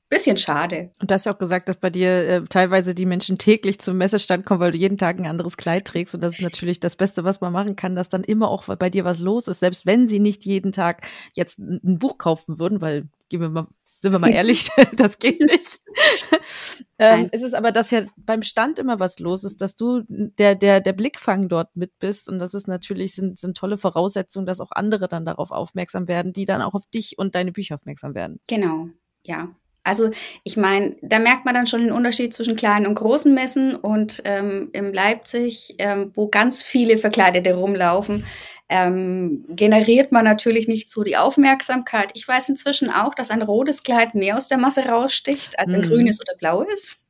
bisschen 0.10 0.38
schade. 0.38 0.92
Und 1.02 1.10
du 1.10 1.14
hast 1.14 1.26
ja 1.26 1.34
auch 1.34 1.38
gesagt, 1.38 1.68
dass 1.68 1.78
bei 1.78 1.90
dir 1.90 2.28
äh, 2.28 2.44
teilweise 2.46 2.94
die 2.94 3.06
Menschen 3.06 3.38
täglich 3.38 3.80
zum 3.80 3.98
Messestand 3.98 4.46
kommen, 4.46 4.60
weil 4.60 4.72
du 4.72 4.78
jeden 4.78 4.98
Tag 4.98 5.20
ein 5.20 5.28
anderes 5.28 5.58
Kleid 5.58 5.86
trägst. 5.86 6.16
Und 6.16 6.22
das 6.22 6.36
ist 6.36 6.42
natürlich 6.42 6.80
das 6.80 6.96
Beste, 6.96 7.24
was 7.24 7.42
man 7.42 7.52
machen 7.52 7.76
kann, 7.76 7.96
dass 7.96 8.10
dann 8.10 8.24
immer 8.24 8.50
auch 8.50 8.64
bei 8.78 8.90
dir 8.90 9.04
was 9.04 9.20
los 9.20 9.48
ist. 9.48 9.60
Selbst 9.60 9.86
wenn 9.86 10.08
sie 10.08 10.20
nicht 10.20 10.46
jeden 10.46 10.72
Tag 10.72 11.08
jetzt 11.34 11.60
ein 11.60 12.00
Buch 12.00 12.18
kaufen 12.18 12.60
würden, 12.60 12.82
weil, 12.82 13.08
gehen 13.30 13.42
wir 13.42 13.50
mal, 13.50 13.68
sind 14.02 14.12
wir 14.12 14.20
mal 14.20 14.32
ehrlich, 14.34 14.70
das 14.96 15.18
geht 15.18 15.42
nicht. 15.42 15.82
ähm, 17.00 17.30
ist 17.32 17.44
es 17.44 17.56
aber, 17.56 17.72
dass 17.72 17.90
ja 17.90 18.06
beim 18.16 18.44
Stand 18.44 18.78
immer 18.78 19.00
was 19.00 19.18
los 19.18 19.44
ist, 19.44 19.62
dass 19.62 19.76
du 19.76 20.04
der, 20.08 20.54
der, 20.54 20.82
der 20.82 20.94
Blickfang 20.94 21.50
dort 21.50 21.76
mit 21.76 21.98
bist. 21.98 22.30
Und 22.30 22.38
das 22.38 22.54
ist 22.54 22.68
natürlich, 22.68 23.16
sind, 23.16 23.40
sind 23.40 23.58
tolle 23.58 23.80
Voraussetzungen, 23.80 24.46
dass 24.46 24.62
auch 24.62 24.72
andere 24.72 25.08
dann 25.08 25.26
darauf 25.26 25.50
aufmerksam 25.50 26.08
werden, 26.08 26.32
die 26.32 26.46
dann 26.46 26.62
auch 26.62 26.76
auf 26.76 26.86
dich 26.94 27.18
und 27.18 27.34
deine 27.34 27.52
Bücher 27.52 27.76
aufmerksam 27.76 28.14
werden. 28.14 28.40
Genau, 28.48 28.90
ja. 29.24 29.50
Also 29.86 30.10
ich 30.44 30.58
meine, 30.58 30.98
da 31.02 31.20
merkt 31.20 31.46
man 31.46 31.54
dann 31.54 31.68
schon 31.68 31.82
den 31.82 31.92
Unterschied 31.92 32.34
zwischen 32.34 32.56
kleinen 32.56 32.88
und 32.88 32.96
großen 32.96 33.34
Messen 33.34 33.76
und 33.76 34.22
ähm, 34.26 34.70
im 34.74 34.92
Leipzig, 34.92 35.76
ähm, 35.78 36.12
wo 36.16 36.28
ganz 36.28 36.64
viele 36.64 36.98
Verkleidete 36.98 37.54
rumlaufen, 37.54 38.26
ähm, 38.68 39.46
generiert 39.50 40.12
man 40.12 40.26
natürlich 40.26 40.68
nicht 40.68 40.90
so 40.90 41.04
die 41.04 41.18
Aufmerksamkeit. 41.18 42.10
Ich 42.16 42.28
weiß 42.28 42.50
inzwischen 42.50 42.90
auch, 42.90 43.14
dass 43.14 43.30
ein 43.30 43.44
rotes 43.44 43.84
Kleid 43.84 44.16
mehr 44.16 44.38
aus 44.38 44.48
der 44.48 44.58
Masse 44.58 44.86
raussticht, 44.86 45.60
als 45.60 45.72
ein 45.72 45.82
mhm. 45.82 45.90
grünes 45.90 46.20
oder 46.20 46.36
blaues. 46.36 47.06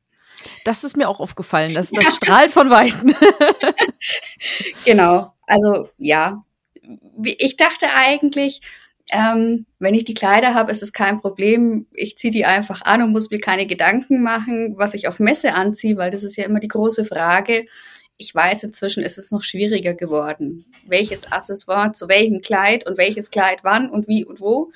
Das 0.64 0.84
ist 0.84 0.98
mir 0.98 1.08
auch 1.08 1.18
aufgefallen, 1.18 1.72
dass 1.72 1.90
das 1.92 2.16
strahlt 2.16 2.50
von 2.50 2.68
Weitem. 2.68 3.14
genau. 4.84 5.32
Also 5.46 5.88
ja, 5.96 6.44
ich 7.22 7.56
dachte 7.56 7.86
eigentlich, 7.94 8.60
ähm, 9.12 9.66
wenn 9.78 9.94
ich 9.94 10.04
die 10.04 10.14
Kleider 10.14 10.54
habe, 10.54 10.72
ist 10.72 10.82
es 10.82 10.92
kein 10.92 11.20
Problem. 11.20 11.86
Ich 11.92 12.18
ziehe 12.18 12.32
die 12.32 12.44
einfach 12.44 12.82
an 12.82 13.02
und 13.02 13.12
muss 13.12 13.30
mir 13.30 13.38
keine 13.38 13.66
Gedanken 13.66 14.22
machen, 14.22 14.74
was 14.76 14.94
ich 14.94 15.06
auf 15.06 15.20
Messe 15.20 15.54
anziehe, 15.54 15.96
weil 15.96 16.10
das 16.10 16.24
ist 16.24 16.36
ja 16.36 16.44
immer 16.44 16.58
die 16.58 16.68
große 16.68 17.04
Frage. 17.04 17.66
Ich 18.18 18.34
weiß, 18.34 18.64
inzwischen 18.64 19.04
ist 19.04 19.18
es 19.18 19.30
noch 19.30 19.42
schwieriger 19.42 19.94
geworden. 19.94 20.64
Welches 20.86 21.30
Accessoire 21.30 21.92
zu 21.92 22.08
welchem 22.08 22.40
Kleid 22.40 22.86
und 22.86 22.98
welches 22.98 23.30
Kleid 23.30 23.60
wann 23.62 23.90
und 23.90 24.08
wie 24.08 24.24
und 24.24 24.40
wo. 24.40 24.72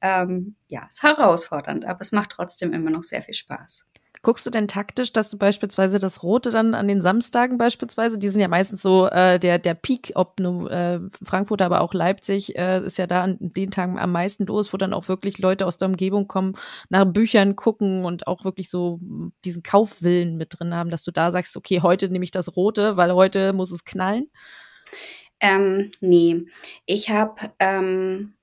Ähm, 0.00 0.54
ja, 0.68 0.86
ist 0.88 1.02
herausfordernd, 1.02 1.84
aber 1.86 2.00
es 2.02 2.12
macht 2.12 2.30
trotzdem 2.30 2.72
immer 2.72 2.90
noch 2.90 3.02
sehr 3.02 3.22
viel 3.22 3.34
Spaß. 3.34 3.86
Guckst 4.22 4.46
du 4.46 4.50
denn 4.50 4.68
taktisch, 4.68 5.12
dass 5.12 5.30
du 5.30 5.36
beispielsweise 5.36 5.98
das 5.98 6.22
Rote 6.22 6.50
dann 6.50 6.74
an 6.74 6.86
den 6.86 7.02
Samstagen 7.02 7.58
beispielsweise, 7.58 8.18
die 8.18 8.28
sind 8.28 8.40
ja 8.40 8.46
meistens 8.46 8.80
so 8.80 9.08
äh, 9.08 9.40
der 9.40 9.58
der 9.58 9.74
Peak, 9.74 10.12
ob 10.14 10.38
nur 10.38 10.70
äh, 10.70 11.00
Frankfurt, 11.24 11.60
aber 11.60 11.80
auch 11.80 11.92
Leipzig 11.92 12.56
äh, 12.56 12.80
ist 12.86 12.98
ja 12.98 13.08
da 13.08 13.24
an 13.24 13.36
den 13.40 13.72
Tagen 13.72 13.98
am 13.98 14.12
meisten 14.12 14.46
los, 14.46 14.72
wo 14.72 14.76
dann 14.76 14.94
auch 14.94 15.08
wirklich 15.08 15.38
Leute 15.38 15.66
aus 15.66 15.76
der 15.76 15.88
Umgebung 15.88 16.28
kommen, 16.28 16.54
nach 16.88 17.04
Büchern 17.04 17.56
gucken 17.56 18.04
und 18.04 18.28
auch 18.28 18.44
wirklich 18.44 18.70
so 18.70 19.00
diesen 19.44 19.64
Kaufwillen 19.64 20.36
mit 20.36 20.58
drin 20.58 20.72
haben, 20.72 20.90
dass 20.90 21.02
du 21.02 21.10
da 21.10 21.32
sagst, 21.32 21.56
okay, 21.56 21.80
heute 21.82 22.08
nehme 22.08 22.24
ich 22.24 22.30
das 22.30 22.56
Rote, 22.56 22.96
weil 22.96 23.12
heute 23.12 23.52
muss 23.52 23.72
es 23.72 23.84
knallen? 23.84 24.30
Ähm, 25.40 25.90
nee, 26.00 26.44
ich 26.86 27.10
habe 27.10 27.50
ähm, 27.58 28.34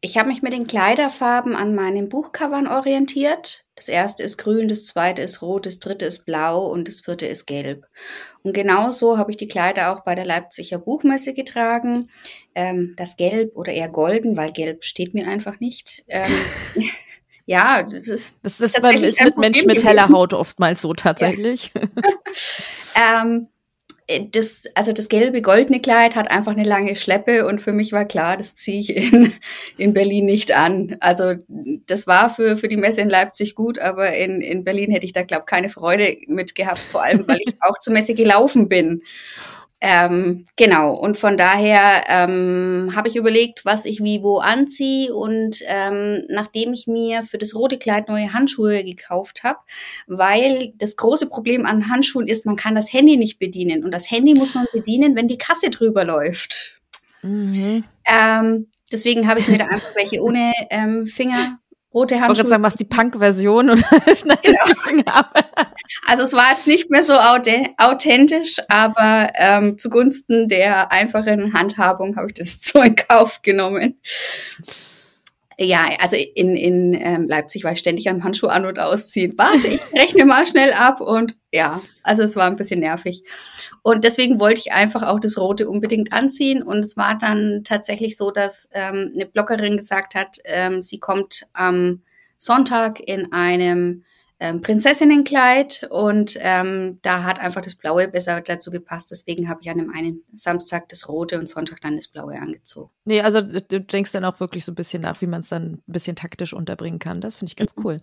ich 0.00 0.18
habe 0.18 0.28
mich 0.28 0.42
mit 0.42 0.52
den 0.52 0.66
Kleiderfarben 0.66 1.56
an 1.56 1.74
meinen 1.74 2.08
Buchcovern 2.08 2.66
orientiert. 2.66 3.64
Das 3.74 3.88
erste 3.88 4.22
ist 4.22 4.36
grün, 4.36 4.68
das 4.68 4.84
zweite 4.84 5.22
ist 5.22 5.42
rot, 5.42 5.66
das 5.66 5.80
dritte 5.80 6.04
ist 6.04 6.26
blau 6.26 6.66
und 6.66 6.88
das 6.88 7.00
vierte 7.00 7.26
ist 7.26 7.46
gelb. 7.46 7.86
Und 8.42 8.52
genauso 8.52 9.18
habe 9.18 9.30
ich 9.30 9.36
die 9.36 9.46
Kleider 9.46 9.92
auch 9.92 10.00
bei 10.04 10.14
der 10.14 10.24
Leipziger 10.24 10.78
Buchmesse 10.78 11.34
getragen. 11.34 12.10
Ähm, 12.54 12.94
das 12.96 13.16
Gelb 13.16 13.56
oder 13.56 13.72
eher 13.72 13.88
golden, 13.88 14.36
weil 14.36 14.52
Gelb 14.52 14.84
steht 14.84 15.14
mir 15.14 15.28
einfach 15.28 15.60
nicht. 15.60 16.04
Ähm, 16.08 16.32
ja, 17.46 17.82
das 17.82 18.08
ist. 18.08 18.38
Das 18.42 18.60
ist, 18.60 18.78
ist 18.78 19.24
mit 19.24 19.38
Menschen 19.38 19.66
mit 19.66 19.84
heller 19.84 20.08
Haut 20.10 20.34
oftmals 20.34 20.82
so 20.82 20.94
tatsächlich. 20.94 21.72
Ja. 21.74 21.82
ähm, 23.24 23.48
äh, 23.48 23.55
das, 24.30 24.64
also 24.74 24.92
das 24.92 25.08
gelbe 25.08 25.42
goldene 25.42 25.80
Kleid 25.80 26.14
hat 26.14 26.30
einfach 26.30 26.52
eine 26.52 26.64
lange 26.64 26.94
Schleppe 26.94 27.44
und 27.46 27.60
für 27.60 27.72
mich 27.72 27.90
war 27.92 28.04
klar, 28.04 28.36
das 28.36 28.54
ziehe 28.54 28.78
ich 28.78 28.96
in, 28.96 29.32
in 29.76 29.94
Berlin 29.94 30.26
nicht 30.26 30.56
an. 30.56 30.96
Also 31.00 31.34
das 31.86 32.06
war 32.06 32.30
für, 32.30 32.56
für 32.56 32.68
die 32.68 32.76
Messe 32.76 33.00
in 33.00 33.10
Leipzig 33.10 33.56
gut, 33.56 33.78
aber 33.78 34.14
in, 34.14 34.40
in 34.40 34.62
Berlin 34.62 34.92
hätte 34.92 35.06
ich 35.06 35.12
da, 35.12 35.22
glaube 35.22 35.44
keine 35.44 35.68
Freude 35.68 36.16
mit 36.28 36.54
gehabt, 36.54 36.78
vor 36.78 37.02
allem, 37.02 37.26
weil 37.26 37.40
ich 37.44 37.54
auch 37.60 37.78
zur 37.80 37.92
Messe 37.92 38.14
gelaufen 38.14 38.68
bin. 38.68 39.02
Ähm, 39.82 40.46
genau, 40.56 40.94
und 40.94 41.18
von 41.18 41.36
daher 41.36 42.04
ähm, 42.08 42.92
habe 42.96 43.08
ich 43.08 43.16
überlegt, 43.16 43.66
was 43.66 43.84
ich 43.84 44.02
wie 44.02 44.22
wo 44.22 44.38
anziehe. 44.38 45.14
Und 45.14 45.58
ähm, 45.66 46.24
nachdem 46.28 46.72
ich 46.72 46.86
mir 46.86 47.24
für 47.24 47.38
das 47.38 47.54
rote 47.54 47.78
Kleid 47.78 48.08
neue 48.08 48.32
Handschuhe 48.32 48.84
gekauft 48.84 49.44
habe, 49.44 49.58
weil 50.06 50.72
das 50.76 50.96
große 50.96 51.28
Problem 51.28 51.66
an 51.66 51.90
Handschuhen 51.90 52.26
ist, 52.26 52.46
man 52.46 52.56
kann 52.56 52.74
das 52.74 52.92
Handy 52.92 53.16
nicht 53.16 53.38
bedienen. 53.38 53.84
Und 53.84 53.90
das 53.90 54.10
Handy 54.10 54.34
muss 54.34 54.54
man 54.54 54.66
bedienen, 54.72 55.14
wenn 55.14 55.28
die 55.28 55.38
Kasse 55.38 55.68
drüber 55.68 56.04
läuft. 56.04 56.80
Mhm. 57.22 57.84
Ähm, 58.06 58.68
deswegen 58.90 59.28
habe 59.28 59.40
ich 59.40 59.48
mir 59.48 59.58
da 59.58 59.66
einfach 59.66 59.94
welche 59.94 60.22
ohne 60.22 60.52
ähm, 60.70 61.06
Finger 61.06 61.58
rote 61.96 62.20
Handschuhe. 62.20 62.32
Ich 62.32 62.38
wollte 62.38 62.48
sagen, 62.50 62.62
was 62.62 62.76
die 62.76 62.84
Punk-Version 62.84 63.70
und 63.70 63.78
schneidest 64.04 64.42
genau. 64.42 64.56
die 64.68 64.74
Finger 64.74 65.16
ab. 65.16 65.50
Also 66.06 66.22
es 66.22 66.34
war 66.34 66.50
jetzt 66.50 66.66
nicht 66.66 66.90
mehr 66.90 67.02
so 67.02 67.14
authentisch, 67.14 68.56
aber 68.68 69.32
ähm, 69.34 69.78
zugunsten 69.78 70.46
der 70.46 70.92
einfachen 70.92 71.54
Handhabung 71.54 72.16
habe 72.16 72.28
ich 72.28 72.34
das 72.34 72.58
so 72.62 72.80
in 72.82 72.94
Kauf 72.94 73.42
genommen. 73.42 73.98
Ja, 75.58 75.88
also 76.02 76.16
in, 76.16 76.54
in 76.54 76.92
ähm, 76.92 77.28
Leipzig 77.28 77.64
war 77.64 77.72
ich 77.72 77.78
ständig 77.78 78.10
am 78.10 78.22
Handschuh 78.22 78.48
an- 78.48 78.66
und 78.66 78.78
ausziehen. 78.78 79.34
Warte, 79.38 79.68
ich 79.68 79.80
rechne 79.94 80.26
mal 80.26 80.44
schnell 80.44 80.72
ab 80.74 81.00
und 81.00 81.34
ja, 81.50 81.80
also 82.02 82.22
es 82.22 82.36
war 82.36 82.46
ein 82.46 82.56
bisschen 82.56 82.80
nervig. 82.80 83.24
Und 83.82 84.04
deswegen 84.04 84.38
wollte 84.38 84.60
ich 84.60 84.72
einfach 84.72 85.04
auch 85.04 85.18
das 85.18 85.38
Rote 85.38 85.70
unbedingt 85.70 86.12
anziehen. 86.12 86.62
Und 86.62 86.80
es 86.80 86.96
war 86.96 87.16
dann 87.16 87.62
tatsächlich 87.64 88.16
so, 88.16 88.30
dass 88.30 88.68
ähm, 88.72 89.12
eine 89.14 89.26
Bloggerin 89.26 89.78
gesagt 89.78 90.14
hat, 90.14 90.38
ähm, 90.44 90.82
sie 90.82 90.98
kommt 90.98 91.46
am 91.54 92.02
Sonntag 92.36 93.00
in 93.00 93.32
einem 93.32 94.04
ähm, 94.38 94.60
Prinzessinnenkleid 94.60 95.88
und 95.90 96.36
ähm, 96.40 96.98
da 97.00 97.22
hat 97.22 97.40
einfach 97.40 97.62
das 97.62 97.74
Blaue 97.74 98.08
besser 98.08 98.42
dazu 98.42 98.70
gepasst. 98.70 99.10
Deswegen 99.10 99.48
habe 99.48 99.60
ich 99.62 99.70
an 99.70 99.78
dem 99.78 99.90
einen 99.90 100.22
Samstag 100.34 100.88
das 100.90 101.08
Rote 101.08 101.38
und 101.38 101.48
Sonntag 101.48 101.80
dann 101.80 101.96
das 101.96 102.08
Blaue 102.08 102.34
angezogen. 102.34 102.90
Nee, 103.06 103.22
also 103.22 103.40
du 103.40 103.80
denkst 103.80 104.12
dann 104.12 104.26
auch 104.26 104.38
wirklich 104.38 104.64
so 104.64 104.72
ein 104.72 104.74
bisschen 104.74 105.02
nach, 105.02 105.20
wie 105.22 105.26
man 105.26 105.40
es 105.40 105.48
dann 105.48 105.74
ein 105.74 105.82
bisschen 105.86 106.16
taktisch 106.16 106.52
unterbringen 106.52 106.98
kann. 106.98 107.22
Das 107.22 107.34
finde 107.34 107.50
ich 107.50 107.56
ganz 107.56 107.74
mhm. 107.76 107.86
cool. 107.86 108.00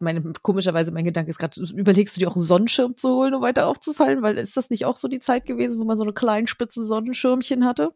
Meine, 0.00 0.32
komischerweise 0.42 0.90
mein 0.90 1.04
Gedanke 1.04 1.30
ist 1.30 1.38
gerade, 1.38 1.60
überlegst 1.74 2.16
du 2.16 2.18
dir 2.18 2.28
auch 2.28 2.36
einen 2.36 2.44
Sonnenschirm 2.44 2.96
zu 2.96 3.10
holen, 3.10 3.32
um 3.32 3.42
weiter 3.42 3.68
aufzufallen? 3.68 4.22
Weil 4.22 4.38
ist 4.38 4.56
das 4.56 4.70
nicht 4.70 4.84
auch 4.84 4.96
so 4.96 5.06
die 5.06 5.20
Zeit 5.20 5.46
gewesen, 5.46 5.80
wo 5.80 5.84
man 5.84 5.96
so 5.96 6.02
eine 6.02 6.12
kleinen 6.12 6.48
spitze 6.48 6.84
Sonnenschirmchen 6.84 7.64
hatte? 7.64 7.94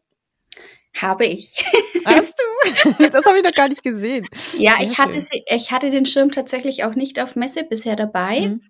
Habe 0.95 1.25
ich. 1.25 1.63
Hast 2.05 2.35
du? 2.37 2.43
Das 3.11 3.25
habe 3.25 3.39
ich 3.39 3.43
noch 3.43 3.53
gar 3.53 3.69
nicht 3.69 3.83
gesehen. 3.83 4.27
Ja, 4.57 4.75
ich 4.81 4.97
hatte, 4.97 5.25
ich 5.47 5.71
hatte 5.71 5.89
den 5.89 6.05
Schirm 6.05 6.29
tatsächlich 6.31 6.83
auch 6.83 6.95
nicht 6.95 7.19
auf 7.19 7.35
Messe 7.35 7.63
bisher 7.63 7.95
dabei. 7.95 8.41
Mhm. 8.41 8.61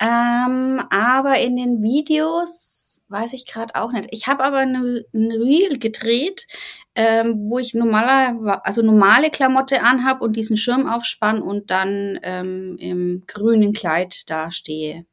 Ähm, 0.00 0.82
aber 0.90 1.38
in 1.38 1.56
den 1.56 1.82
Videos 1.82 3.02
weiß 3.08 3.32
ich 3.32 3.46
gerade 3.46 3.74
auch 3.74 3.92
nicht. 3.92 4.08
Ich 4.10 4.26
habe 4.26 4.44
aber 4.44 4.58
ein 4.58 5.04
Reel 5.14 5.78
gedreht, 5.78 6.46
ähm, 6.94 7.48
wo 7.48 7.58
ich 7.58 7.74
normaler, 7.74 8.60
also 8.64 8.82
normale 8.82 9.30
Klamotte 9.30 9.82
anhab 9.82 10.20
und 10.20 10.34
diesen 10.34 10.56
Schirm 10.56 10.86
aufspann 10.86 11.40
und 11.40 11.70
dann 11.70 12.18
ähm, 12.22 12.76
im 12.78 13.24
grünen 13.26 13.72
Kleid 13.72 14.28
dastehe. 14.28 15.06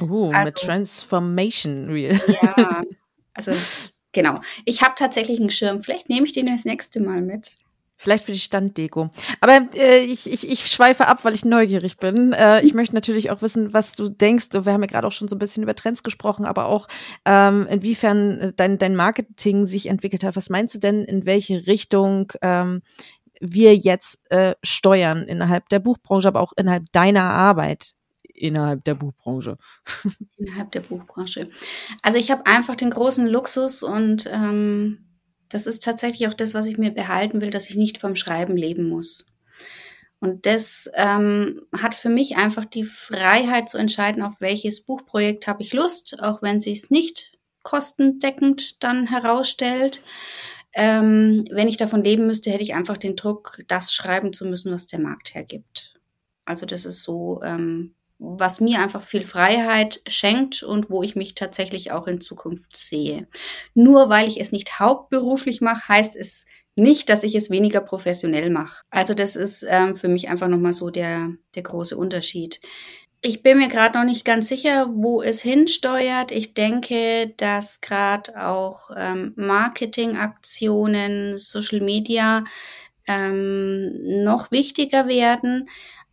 Uh, 0.00 0.30
also, 0.30 0.44
mit 0.44 0.56
Transformation 0.56 1.90
Reel. 1.90 2.20
Ja, 2.42 2.82
also 3.34 3.52
Genau. 4.12 4.40
Ich 4.64 4.82
habe 4.82 4.94
tatsächlich 4.96 5.40
einen 5.40 5.50
Schirm. 5.50 5.82
Vielleicht 5.82 6.08
nehme 6.08 6.26
ich 6.26 6.32
den 6.32 6.46
das 6.46 6.64
nächste 6.64 7.00
Mal 7.00 7.20
mit. 7.20 7.56
Vielleicht 8.02 8.24
für 8.24 8.32
die 8.32 8.40
Standdeko. 8.40 9.10
Aber 9.42 9.68
äh, 9.74 9.98
ich, 9.98 10.26
ich, 10.26 10.48
ich 10.48 10.66
schweife 10.66 11.06
ab, 11.06 11.22
weil 11.26 11.34
ich 11.34 11.44
neugierig 11.44 11.98
bin. 11.98 12.32
Äh, 12.32 12.62
ich 12.62 12.72
möchte 12.72 12.94
natürlich 12.94 13.30
auch 13.30 13.42
wissen, 13.42 13.74
was 13.74 13.92
du 13.92 14.08
denkst. 14.08 14.46
Wir 14.52 14.72
haben 14.72 14.80
ja 14.80 14.86
gerade 14.86 15.06
auch 15.06 15.12
schon 15.12 15.28
so 15.28 15.36
ein 15.36 15.38
bisschen 15.38 15.62
über 15.62 15.74
Trends 15.74 16.02
gesprochen, 16.02 16.46
aber 16.46 16.64
auch 16.64 16.88
ähm, 17.26 17.66
inwiefern 17.68 18.54
dein, 18.56 18.78
dein 18.78 18.96
Marketing 18.96 19.66
sich 19.66 19.86
entwickelt 19.86 20.24
hat. 20.24 20.34
Was 20.34 20.48
meinst 20.48 20.74
du 20.74 20.78
denn, 20.78 21.04
in 21.04 21.26
welche 21.26 21.66
Richtung 21.66 22.32
ähm, 22.40 22.80
wir 23.38 23.76
jetzt 23.76 24.18
äh, 24.30 24.54
steuern 24.62 25.24
innerhalb 25.24 25.68
der 25.68 25.80
Buchbranche, 25.80 26.28
aber 26.28 26.40
auch 26.40 26.54
innerhalb 26.56 26.90
deiner 26.92 27.24
Arbeit? 27.24 27.92
Innerhalb 28.40 28.84
der 28.84 28.94
Buchbranche? 28.94 29.56
Innerhalb 30.36 30.72
der 30.72 30.80
Buchbranche. 30.80 31.50
Also 32.02 32.18
ich 32.18 32.30
habe 32.30 32.46
einfach 32.46 32.76
den 32.76 32.90
großen 32.90 33.26
Luxus 33.26 33.82
und 33.82 34.28
ähm, 34.32 35.06
das 35.48 35.66
ist 35.66 35.82
tatsächlich 35.82 36.28
auch 36.28 36.34
das, 36.34 36.54
was 36.54 36.66
ich 36.66 36.78
mir 36.78 36.92
behalten 36.92 37.40
will, 37.40 37.50
dass 37.50 37.70
ich 37.70 37.76
nicht 37.76 37.98
vom 37.98 38.16
Schreiben 38.16 38.56
leben 38.56 38.88
muss. 38.88 39.26
Und 40.20 40.44
das 40.44 40.90
ähm, 40.94 41.62
hat 41.76 41.94
für 41.94 42.10
mich 42.10 42.36
einfach 42.36 42.66
die 42.66 42.84
Freiheit 42.84 43.68
zu 43.68 43.78
entscheiden, 43.78 44.22
auf 44.22 44.34
welches 44.38 44.84
Buchprojekt 44.84 45.46
habe 45.46 45.62
ich 45.62 45.72
Lust, 45.72 46.22
auch 46.22 46.42
wenn 46.42 46.60
sie 46.60 46.72
es 46.72 46.90
nicht 46.90 47.38
kostendeckend 47.62 48.82
dann 48.84 49.06
herausstellt. 49.06 50.02
Ähm, 50.74 51.44
wenn 51.50 51.68
ich 51.68 51.78
davon 51.78 52.02
leben 52.02 52.26
müsste, 52.26 52.50
hätte 52.50 52.62
ich 52.62 52.74
einfach 52.74 52.98
den 52.98 53.16
Druck, 53.16 53.62
das 53.66 53.92
schreiben 53.92 54.32
zu 54.32 54.46
müssen, 54.46 54.72
was 54.72 54.86
der 54.86 55.00
Markt 55.00 55.34
hergibt. 55.34 55.94
Also 56.44 56.66
das 56.66 56.84
ist 56.84 57.02
so 57.02 57.40
ähm, 57.42 57.94
was 58.20 58.60
mir 58.60 58.80
einfach 58.80 59.02
viel 59.02 59.24
Freiheit 59.24 60.02
schenkt 60.06 60.62
und 60.62 60.90
wo 60.90 61.02
ich 61.02 61.16
mich 61.16 61.34
tatsächlich 61.34 61.90
auch 61.90 62.06
in 62.06 62.20
Zukunft 62.20 62.76
sehe. 62.76 63.26
Nur 63.74 64.10
weil 64.10 64.28
ich 64.28 64.38
es 64.38 64.52
nicht 64.52 64.78
hauptberuflich 64.78 65.62
mache, 65.62 65.88
heißt 65.88 66.16
es 66.16 66.44
nicht, 66.76 67.08
dass 67.08 67.24
ich 67.24 67.34
es 67.34 67.50
weniger 67.50 67.80
professionell 67.80 68.50
mache. 68.50 68.84
Also 68.90 69.14
das 69.14 69.36
ist 69.36 69.64
ähm, 69.68 69.96
für 69.96 70.08
mich 70.08 70.28
einfach 70.28 70.48
nochmal 70.48 70.74
so 70.74 70.90
der, 70.90 71.30
der 71.54 71.62
große 71.62 71.96
Unterschied. 71.96 72.60
Ich 73.22 73.42
bin 73.42 73.58
mir 73.58 73.68
gerade 73.68 73.98
noch 73.98 74.04
nicht 74.04 74.24
ganz 74.24 74.48
sicher, 74.48 74.90
wo 74.92 75.22
es 75.22 75.42
hinsteuert. 75.42 76.30
Ich 76.30 76.54
denke, 76.54 77.34
dass 77.38 77.80
gerade 77.80 78.46
auch 78.46 78.90
ähm, 78.96 79.32
Marketingaktionen, 79.36 81.38
Social 81.38 81.80
Media 81.80 82.44
ähm, 83.06 84.24
noch 84.24 84.50
wichtiger 84.50 85.08
werden 85.08 85.68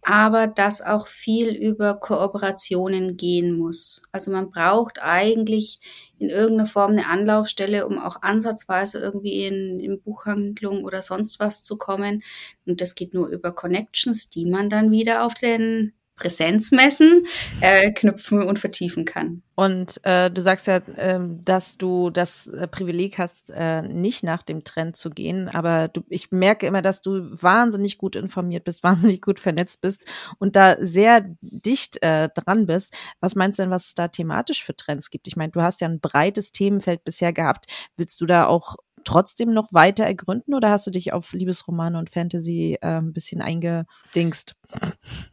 aber 0.10 0.48
dass 0.48 0.82
auch 0.82 1.06
viel 1.06 1.50
über 1.50 2.00
Kooperationen 2.00 3.18
gehen 3.18 3.58
muss. 3.58 4.04
Also 4.14 4.32
man 4.32 4.52
braucht 4.52 5.00
eigentlich 5.02 5.82
in 6.18 6.30
irgendeiner 6.30 6.66
Form 6.66 6.94
eine 6.94 7.08
Anlaufstelle, 7.08 7.86
um 7.86 8.00
auch 8.00 8.22
ansatzweise 8.22 9.00
irgendwie 9.00 9.46
in, 9.46 9.82
in 9.82 10.02
Buchhandlung 10.02 10.86
oder 10.86 11.02
sonst 11.02 11.42
was 11.42 11.62
zu 11.62 11.78
kommen. 11.78 12.24
Und 12.66 12.80
das 12.80 12.96
geht 12.96 13.14
nur 13.14 13.28
über 13.28 13.52
Connections, 13.52 14.30
die 14.30 14.46
man 14.46 14.70
dann 14.70 14.92
wieder 14.92 15.26
auf 15.26 15.34
den 15.34 15.92
Präsenzmessen 16.18 17.26
äh, 17.62 17.92
knüpfen 17.92 18.44
und 18.44 18.60
vertiefen 18.60 19.06
kann. 19.06 19.44
Und 19.56 20.00
äh, 20.04 20.30
du 20.30 20.42
sagst 20.42 20.68
ja, 20.68 20.78
äh, 20.78 21.20
dass 21.20 21.78
du 21.78 22.10
das 22.10 22.48
äh, 22.48 22.68
Privileg 22.68 23.18
hast, 23.18 23.50
äh, 23.50 23.82
nicht 23.82 24.24
nach 24.24 24.44
dem 24.44 24.64
Trend 24.64 24.96
zu 24.96 25.10
gehen, 25.10 25.50
aber 25.50 25.88
du, 25.88 26.04
ich 26.10 26.32
merke 26.32 26.68
immer, 26.68 26.82
dass 26.82 27.02
du 27.02 27.22
wahnsinnig 27.42 27.98
gut 27.98 28.16
informiert 28.16 28.66
bist, 28.66 28.84
wahnsinnig 28.84 29.22
gut 29.22 29.40
vernetzt 29.40 29.82
bist 29.82 30.06
und 30.38 30.56
da 30.56 30.76
sehr 30.80 31.26
dicht 31.42 32.02
äh, 32.04 32.30
dran 32.30 32.66
bist. 32.68 32.96
Was 33.20 33.36
meinst 33.36 33.58
du 33.58 33.64
denn, 33.64 33.72
was 33.72 33.88
es 33.88 33.94
da 33.96 34.10
thematisch 34.10 34.64
für 34.64 34.76
Trends 34.76 35.10
gibt? 35.10 35.28
Ich 35.28 35.36
meine, 35.36 35.52
du 35.52 35.62
hast 35.62 35.82
ja 35.82 35.88
ein 35.88 36.02
breites 36.02 36.52
Themenfeld 36.52 37.04
bisher 37.04 37.34
gehabt. 37.34 37.66
Willst 37.96 38.22
du 38.22 38.26
da 38.26 38.46
auch 38.46 38.76
trotzdem 39.08 39.54
noch 39.54 39.72
weiter 39.72 40.04
ergründen 40.04 40.54
oder 40.54 40.70
hast 40.70 40.86
du 40.86 40.92
dich 40.92 41.14
auf 41.14 41.32
Liebesromane 41.32 41.98
und 41.98 42.10
Fantasy 42.10 42.78
äh, 42.82 42.98
ein 42.98 43.14
bisschen 43.14 43.42
eingedingst? 43.42 44.56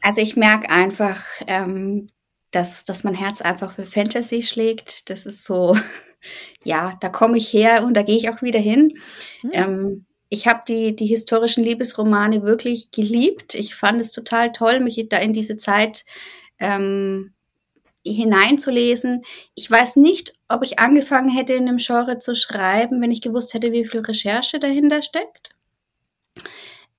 Also 0.00 0.20
ich 0.20 0.36
merke 0.36 0.70
einfach, 0.70 1.24
ähm, 1.48 2.08
dass, 2.52 2.84
dass 2.84 3.02
mein 3.02 3.14
Herz 3.14 3.42
einfach 3.42 3.72
für 3.72 3.84
Fantasy 3.84 4.42
schlägt. 4.42 5.10
Das 5.10 5.26
ist 5.26 5.44
so, 5.44 5.76
ja, 6.64 6.96
da 7.00 7.08
komme 7.08 7.36
ich 7.36 7.52
her 7.52 7.84
und 7.84 7.94
da 7.94 8.02
gehe 8.02 8.16
ich 8.16 8.30
auch 8.30 8.42
wieder 8.42 8.60
hin. 8.60 8.96
Hm. 9.40 9.50
Ähm, 9.52 10.06
ich 10.28 10.46
habe 10.46 10.62
die, 10.66 10.94
die 10.94 11.06
historischen 11.06 11.64
Liebesromane 11.64 12.42
wirklich 12.42 12.92
geliebt. 12.92 13.54
Ich 13.54 13.74
fand 13.74 14.00
es 14.00 14.12
total 14.12 14.52
toll, 14.52 14.80
mich 14.80 15.04
da 15.08 15.18
in 15.18 15.32
diese 15.32 15.56
Zeit 15.56 16.04
ähm, 16.58 17.33
hineinzulesen. 18.04 19.22
Ich 19.54 19.70
weiß 19.70 19.96
nicht, 19.96 20.34
ob 20.48 20.62
ich 20.62 20.78
angefangen 20.78 21.28
hätte, 21.28 21.54
in 21.54 21.66
dem 21.66 21.78
Genre 21.78 22.18
zu 22.18 22.34
schreiben, 22.36 23.00
wenn 23.00 23.10
ich 23.10 23.22
gewusst 23.22 23.54
hätte, 23.54 23.72
wie 23.72 23.84
viel 23.84 24.00
Recherche 24.00 24.60
dahinter 24.60 25.02
steckt. 25.02 25.54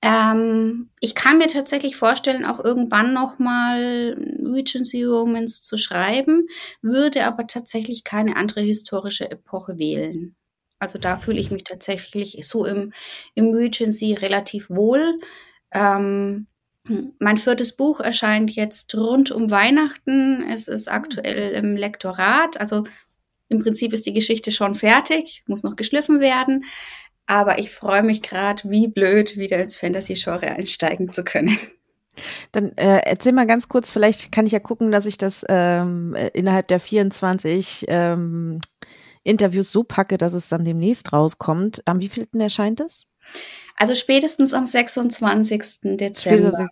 Ähm, 0.02 0.90
ich 1.00 1.14
kann 1.14 1.38
mir 1.38 1.48
tatsächlich 1.48 1.96
vorstellen, 1.96 2.44
auch 2.44 2.62
irgendwann 2.62 3.12
nochmal 3.12 4.16
Regency 4.44 5.04
Romans 5.04 5.62
zu 5.62 5.78
schreiben, 5.78 6.46
würde 6.82 7.24
aber 7.24 7.46
tatsächlich 7.46 8.04
keine 8.04 8.36
andere 8.36 8.60
historische 8.60 9.30
Epoche 9.30 9.78
wählen. 9.78 10.36
Also 10.78 10.98
da 10.98 11.16
fühle 11.16 11.40
ich 11.40 11.50
mich 11.50 11.64
tatsächlich 11.64 12.38
so 12.42 12.66
im, 12.66 12.92
im 13.34 13.54
Regency 13.54 14.12
relativ 14.12 14.68
wohl. 14.68 15.18
Ähm, 15.72 16.46
mein 17.18 17.38
viertes 17.38 17.76
Buch 17.76 18.00
erscheint 18.00 18.50
jetzt 18.50 18.94
rund 18.94 19.30
um 19.30 19.50
Weihnachten. 19.50 20.44
Es 20.48 20.68
ist 20.68 20.90
aktuell 20.90 21.52
im 21.52 21.76
Lektorat. 21.76 22.60
Also 22.60 22.84
im 23.48 23.62
Prinzip 23.62 23.92
ist 23.92 24.06
die 24.06 24.12
Geschichte 24.12 24.52
schon 24.52 24.74
fertig, 24.74 25.44
muss 25.46 25.62
noch 25.62 25.76
geschliffen 25.76 26.20
werden. 26.20 26.64
Aber 27.26 27.58
ich 27.58 27.70
freue 27.70 28.02
mich 28.02 28.22
gerade, 28.22 28.62
wie 28.70 28.88
blöd, 28.88 29.36
wieder 29.36 29.60
ins 29.60 29.76
Fantasy-Genre 29.76 30.50
einsteigen 30.52 31.12
zu 31.12 31.24
können. 31.24 31.58
Dann 32.52 32.76
äh, 32.76 33.00
erzähl 33.04 33.32
mal 33.32 33.46
ganz 33.46 33.68
kurz, 33.68 33.90
vielleicht 33.90 34.32
kann 34.32 34.46
ich 34.46 34.52
ja 34.52 34.60
gucken, 34.60 34.90
dass 34.90 35.06
ich 35.06 35.18
das 35.18 35.44
ähm, 35.48 36.16
innerhalb 36.32 36.68
der 36.68 36.80
24 36.80 37.84
ähm, 37.88 38.60
Interviews 39.22 39.70
so 39.72 39.82
packe, 39.82 40.18
dass 40.18 40.32
es 40.32 40.48
dann 40.48 40.64
demnächst 40.64 41.12
rauskommt. 41.12 41.82
Am 41.84 42.00
wievielten 42.00 42.40
erscheint 42.40 42.80
es? 42.80 43.06
Also 43.76 43.94
spätestens 43.94 44.54
am 44.54 44.66
26. 44.66 45.96
Dezember. 45.96 46.68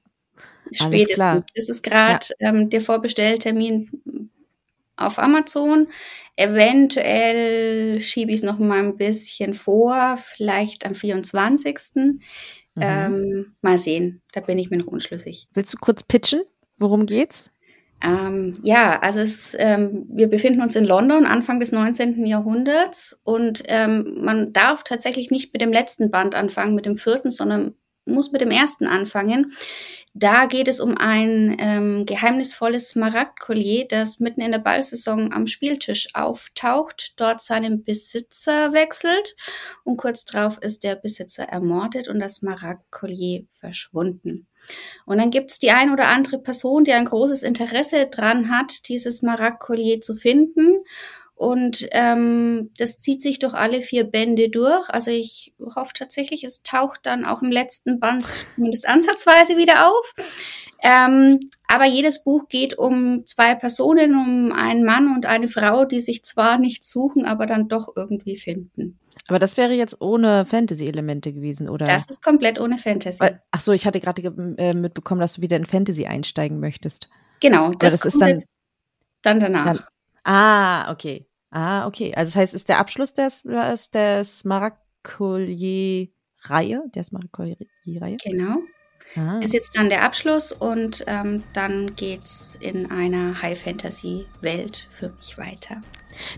Spätestens. 0.72 1.44
Das 1.54 1.68
ist 1.68 1.82
gerade 1.82 2.26
ja. 2.40 2.48
ähm, 2.48 2.70
der 2.70 2.80
Vorbestelltermin 2.80 4.30
auf 4.96 5.18
Amazon. 5.18 5.88
Eventuell 6.36 8.00
schiebe 8.00 8.32
ich 8.32 8.38
es 8.38 8.42
noch 8.42 8.58
mal 8.58 8.80
ein 8.80 8.96
bisschen 8.96 9.54
vor, 9.54 10.18
vielleicht 10.20 10.86
am 10.86 10.94
24. 10.94 11.78
Mhm. 11.94 12.20
Ähm, 12.80 13.54
mal 13.60 13.78
sehen, 13.78 14.22
da 14.32 14.40
bin 14.40 14.58
ich 14.58 14.70
mir 14.70 14.78
noch 14.78 14.86
unschlüssig. 14.86 15.48
Willst 15.52 15.72
du 15.72 15.78
kurz 15.78 16.02
pitchen? 16.02 16.42
Worum 16.76 17.06
geht's? 17.06 17.50
Ähm, 18.02 18.58
ja, 18.62 19.00
also 19.00 19.20
es, 19.20 19.56
ähm, 19.58 20.06
wir 20.10 20.28
befinden 20.28 20.60
uns 20.60 20.76
in 20.76 20.84
London, 20.84 21.26
Anfang 21.26 21.60
des 21.60 21.72
19. 21.72 22.26
Jahrhunderts 22.26 23.18
und 23.24 23.62
ähm, 23.68 24.18
man 24.20 24.52
darf 24.52 24.82
tatsächlich 24.82 25.30
nicht 25.30 25.52
mit 25.52 25.62
dem 25.62 25.72
letzten 25.72 26.10
Band 26.10 26.34
anfangen, 26.34 26.74
mit 26.74 26.86
dem 26.86 26.96
vierten, 26.96 27.30
sondern 27.30 27.74
muss 28.06 28.32
mit 28.32 28.40
dem 28.40 28.50
ersten 28.50 28.86
anfangen. 28.86 29.52
Da 30.16 30.46
geht 30.46 30.68
es 30.68 30.78
um 30.78 30.96
ein 30.96 31.56
ähm, 31.58 32.06
geheimnisvolles 32.06 32.90
Smaragdkollier, 32.90 33.88
das 33.88 34.20
mitten 34.20 34.42
in 34.42 34.52
der 34.52 34.60
Ballsaison 34.60 35.32
am 35.32 35.48
Spieltisch 35.48 36.08
auftaucht, 36.14 37.14
dort 37.16 37.42
seinen 37.42 37.82
Besitzer 37.82 38.72
wechselt 38.72 39.34
und 39.82 39.96
kurz 39.96 40.24
darauf 40.24 40.58
ist 40.58 40.84
der 40.84 40.94
Besitzer 40.94 41.42
ermordet 41.42 42.06
und 42.06 42.20
das 42.20 42.36
Smaragdkollier 42.36 43.46
verschwunden. 43.50 44.46
Und 45.04 45.18
dann 45.18 45.32
gibt 45.32 45.50
es 45.50 45.58
die 45.58 45.72
ein 45.72 45.92
oder 45.92 46.06
andere 46.06 46.38
Person, 46.38 46.84
die 46.84 46.92
ein 46.92 47.06
großes 47.06 47.42
Interesse 47.42 48.06
dran 48.06 48.56
hat, 48.56 48.88
dieses 48.88 49.18
Smaragdkollier 49.18 50.00
zu 50.00 50.14
finden 50.14 50.84
und 51.44 51.86
ähm, 51.92 52.70
das 52.78 52.98
zieht 52.98 53.20
sich 53.20 53.38
durch 53.38 53.52
alle 53.52 53.82
vier 53.82 54.04
Bände 54.04 54.48
durch. 54.48 54.88
Also 54.88 55.10
ich 55.10 55.54
hoffe 55.76 55.92
tatsächlich, 55.92 56.42
es 56.42 56.62
taucht 56.62 57.00
dann 57.02 57.26
auch 57.26 57.42
im 57.42 57.52
letzten 57.52 58.00
Band 58.00 58.24
zumindest 58.54 58.88
ansatzweise 58.88 59.58
wieder 59.58 59.90
auf. 59.90 60.14
Ähm, 60.82 61.40
aber 61.68 61.84
jedes 61.84 62.24
Buch 62.24 62.48
geht 62.48 62.78
um 62.78 63.26
zwei 63.26 63.54
Personen, 63.54 64.14
um 64.14 64.52
einen 64.52 64.84
Mann 64.84 65.14
und 65.14 65.26
eine 65.26 65.48
Frau, 65.48 65.84
die 65.84 66.00
sich 66.00 66.24
zwar 66.24 66.56
nicht 66.56 66.86
suchen, 66.86 67.26
aber 67.26 67.44
dann 67.44 67.68
doch 67.68 67.92
irgendwie 67.94 68.38
finden. 68.38 68.98
Aber 69.28 69.38
das 69.38 69.58
wäre 69.58 69.74
jetzt 69.74 70.00
ohne 70.00 70.46
Fantasy-Elemente 70.46 71.34
gewesen, 71.34 71.68
oder? 71.68 71.84
Das 71.84 72.06
ist 72.08 72.22
komplett 72.22 72.58
ohne 72.58 72.78
Fantasy. 72.78 73.22
Ach 73.50 73.60
so, 73.60 73.72
ich 73.72 73.86
hatte 73.86 74.00
gerade 74.00 74.22
äh, 74.56 74.72
mitbekommen, 74.72 75.20
dass 75.20 75.34
du 75.34 75.42
wieder 75.42 75.58
in 75.58 75.66
Fantasy 75.66 76.06
einsteigen 76.06 76.58
möchtest. 76.58 77.10
Genau, 77.40 77.70
das, 77.70 77.98
das 77.98 78.06
ist 78.06 78.20
dann, 78.20 78.42
dann 79.20 79.40
danach. 79.40 79.64
Dann, 79.66 79.84
Ah, 80.24 80.90
okay. 80.90 81.26
Ah, 81.54 81.86
okay. 81.86 82.12
Also 82.16 82.32
das 82.32 82.36
heißt, 82.36 82.54
ist 82.54 82.68
der 82.68 82.80
Abschluss 82.80 83.14
des, 83.14 83.44
des 83.44 84.44
Maracolier-Reihe, 84.44 86.82
der 86.92 87.04
Maracolier-Reihe? 87.12 88.16
Genau. 88.24 88.58
Ah. 89.16 89.38
Ist 89.38 89.54
jetzt 89.54 89.78
dann 89.78 89.88
der 89.88 90.02
Abschluss 90.02 90.50
und 90.50 91.04
ähm, 91.06 91.44
dann 91.52 91.94
geht's 91.94 92.58
in 92.58 92.90
einer 92.90 93.40
High-Fantasy-Welt 93.40 94.88
für 94.90 95.10
mich 95.10 95.38
weiter. 95.38 95.80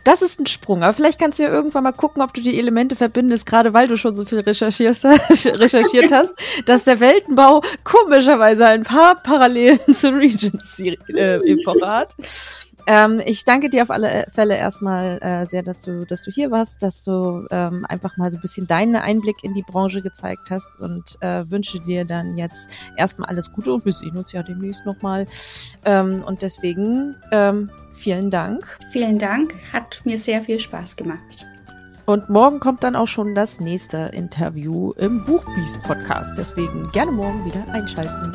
Das 0.05 0.21
ist 0.21 0.39
ein 0.39 0.47
Sprung, 0.47 0.83
aber 0.83 0.93
vielleicht 0.93 1.19
kannst 1.19 1.39
du 1.39 1.45
ja 1.45 1.51
irgendwann 1.51 1.85
mal 1.85 1.93
gucken, 1.93 2.21
ob 2.21 2.35
du 2.35 2.43
die 2.43 2.59
Elemente 2.59 2.97
verbindest, 2.97 3.47
gerade 3.47 3.73
weil 3.73 3.89
du 3.89 3.97
schon 3.97 4.15
so 4.15 4.27
viel 4.27 4.41
recherchierst, 4.41 5.05
recherchiert 5.07 6.13
hast, 6.13 6.35
dass 6.67 6.85
der 6.85 7.01
Weltenbau 7.01 7.63
komischerweise 7.85 8.67
ein 8.67 8.83
paar 8.83 9.23
Parallelen 9.23 9.81
zur 9.95 10.13
Regency-Epoche 10.13 11.79
äh, 11.79 11.87
hat. 11.87 12.15
Ähm, 12.87 13.21
ich 13.25 13.45
danke 13.45 13.69
dir 13.69 13.83
auf 13.83 13.91
alle 13.91 14.27
Fälle 14.33 14.57
erstmal 14.57 15.19
äh, 15.21 15.47
sehr, 15.47 15.63
dass 15.63 15.83
du, 15.83 16.07
dass 16.07 16.23
du 16.23 16.31
hier 16.31 16.51
warst, 16.51 16.83
dass 16.83 17.03
du 17.03 17.47
ähm, 17.51 17.85
einfach 17.89 18.17
mal 18.17 18.31
so 18.31 18.39
ein 18.39 18.41
bisschen 18.41 18.67
deinen 18.67 18.97
Einblick 18.97 19.43
in 19.43 19.55
die 19.55 19.63
Branche 19.63 20.03
gezeigt 20.03 20.51
hast 20.51 20.79
und 20.79 21.17
äh, 21.21 21.51
wünsche 21.51 21.81
dir 21.81 22.05
dann 22.05 22.37
jetzt 22.39 22.71
erstmal 22.97 23.29
alles 23.29 23.53
Gute 23.53 23.73
und 23.73 23.85
wir 23.85 23.93
sehen 23.93 24.17
uns 24.17 24.33
ja 24.33 24.43
demnächst 24.43 24.87
nochmal. 24.87 25.27
Ähm, 25.85 26.23
und 26.25 26.43
deswegen 26.43 27.17
ähm, 27.33 27.71
vielen 27.93 28.31
Dank. 28.31 28.79
Vielen 28.91 29.19
Dank, 29.19 29.55
hat 29.73 30.03
mir 30.05 30.19
sehr 30.19 30.43
viel 30.43 30.61
Spaß 30.61 30.97
gemacht. 30.97 31.47
Und 32.07 32.31
morgen 32.31 32.61
kommt 32.61 32.85
dann 32.85 32.95
auch 32.95 33.09
schon 33.09 33.35
das 33.35 33.59
nächste 33.59 34.11
Interview 34.15 34.93
im 34.93 35.25
Buchbies 35.25 35.77
Podcast. 35.83 36.39
Deswegen 36.39 36.89
gerne 36.93 37.11
morgen 37.11 37.45
wieder 37.45 37.65
einschalten. 37.73 38.33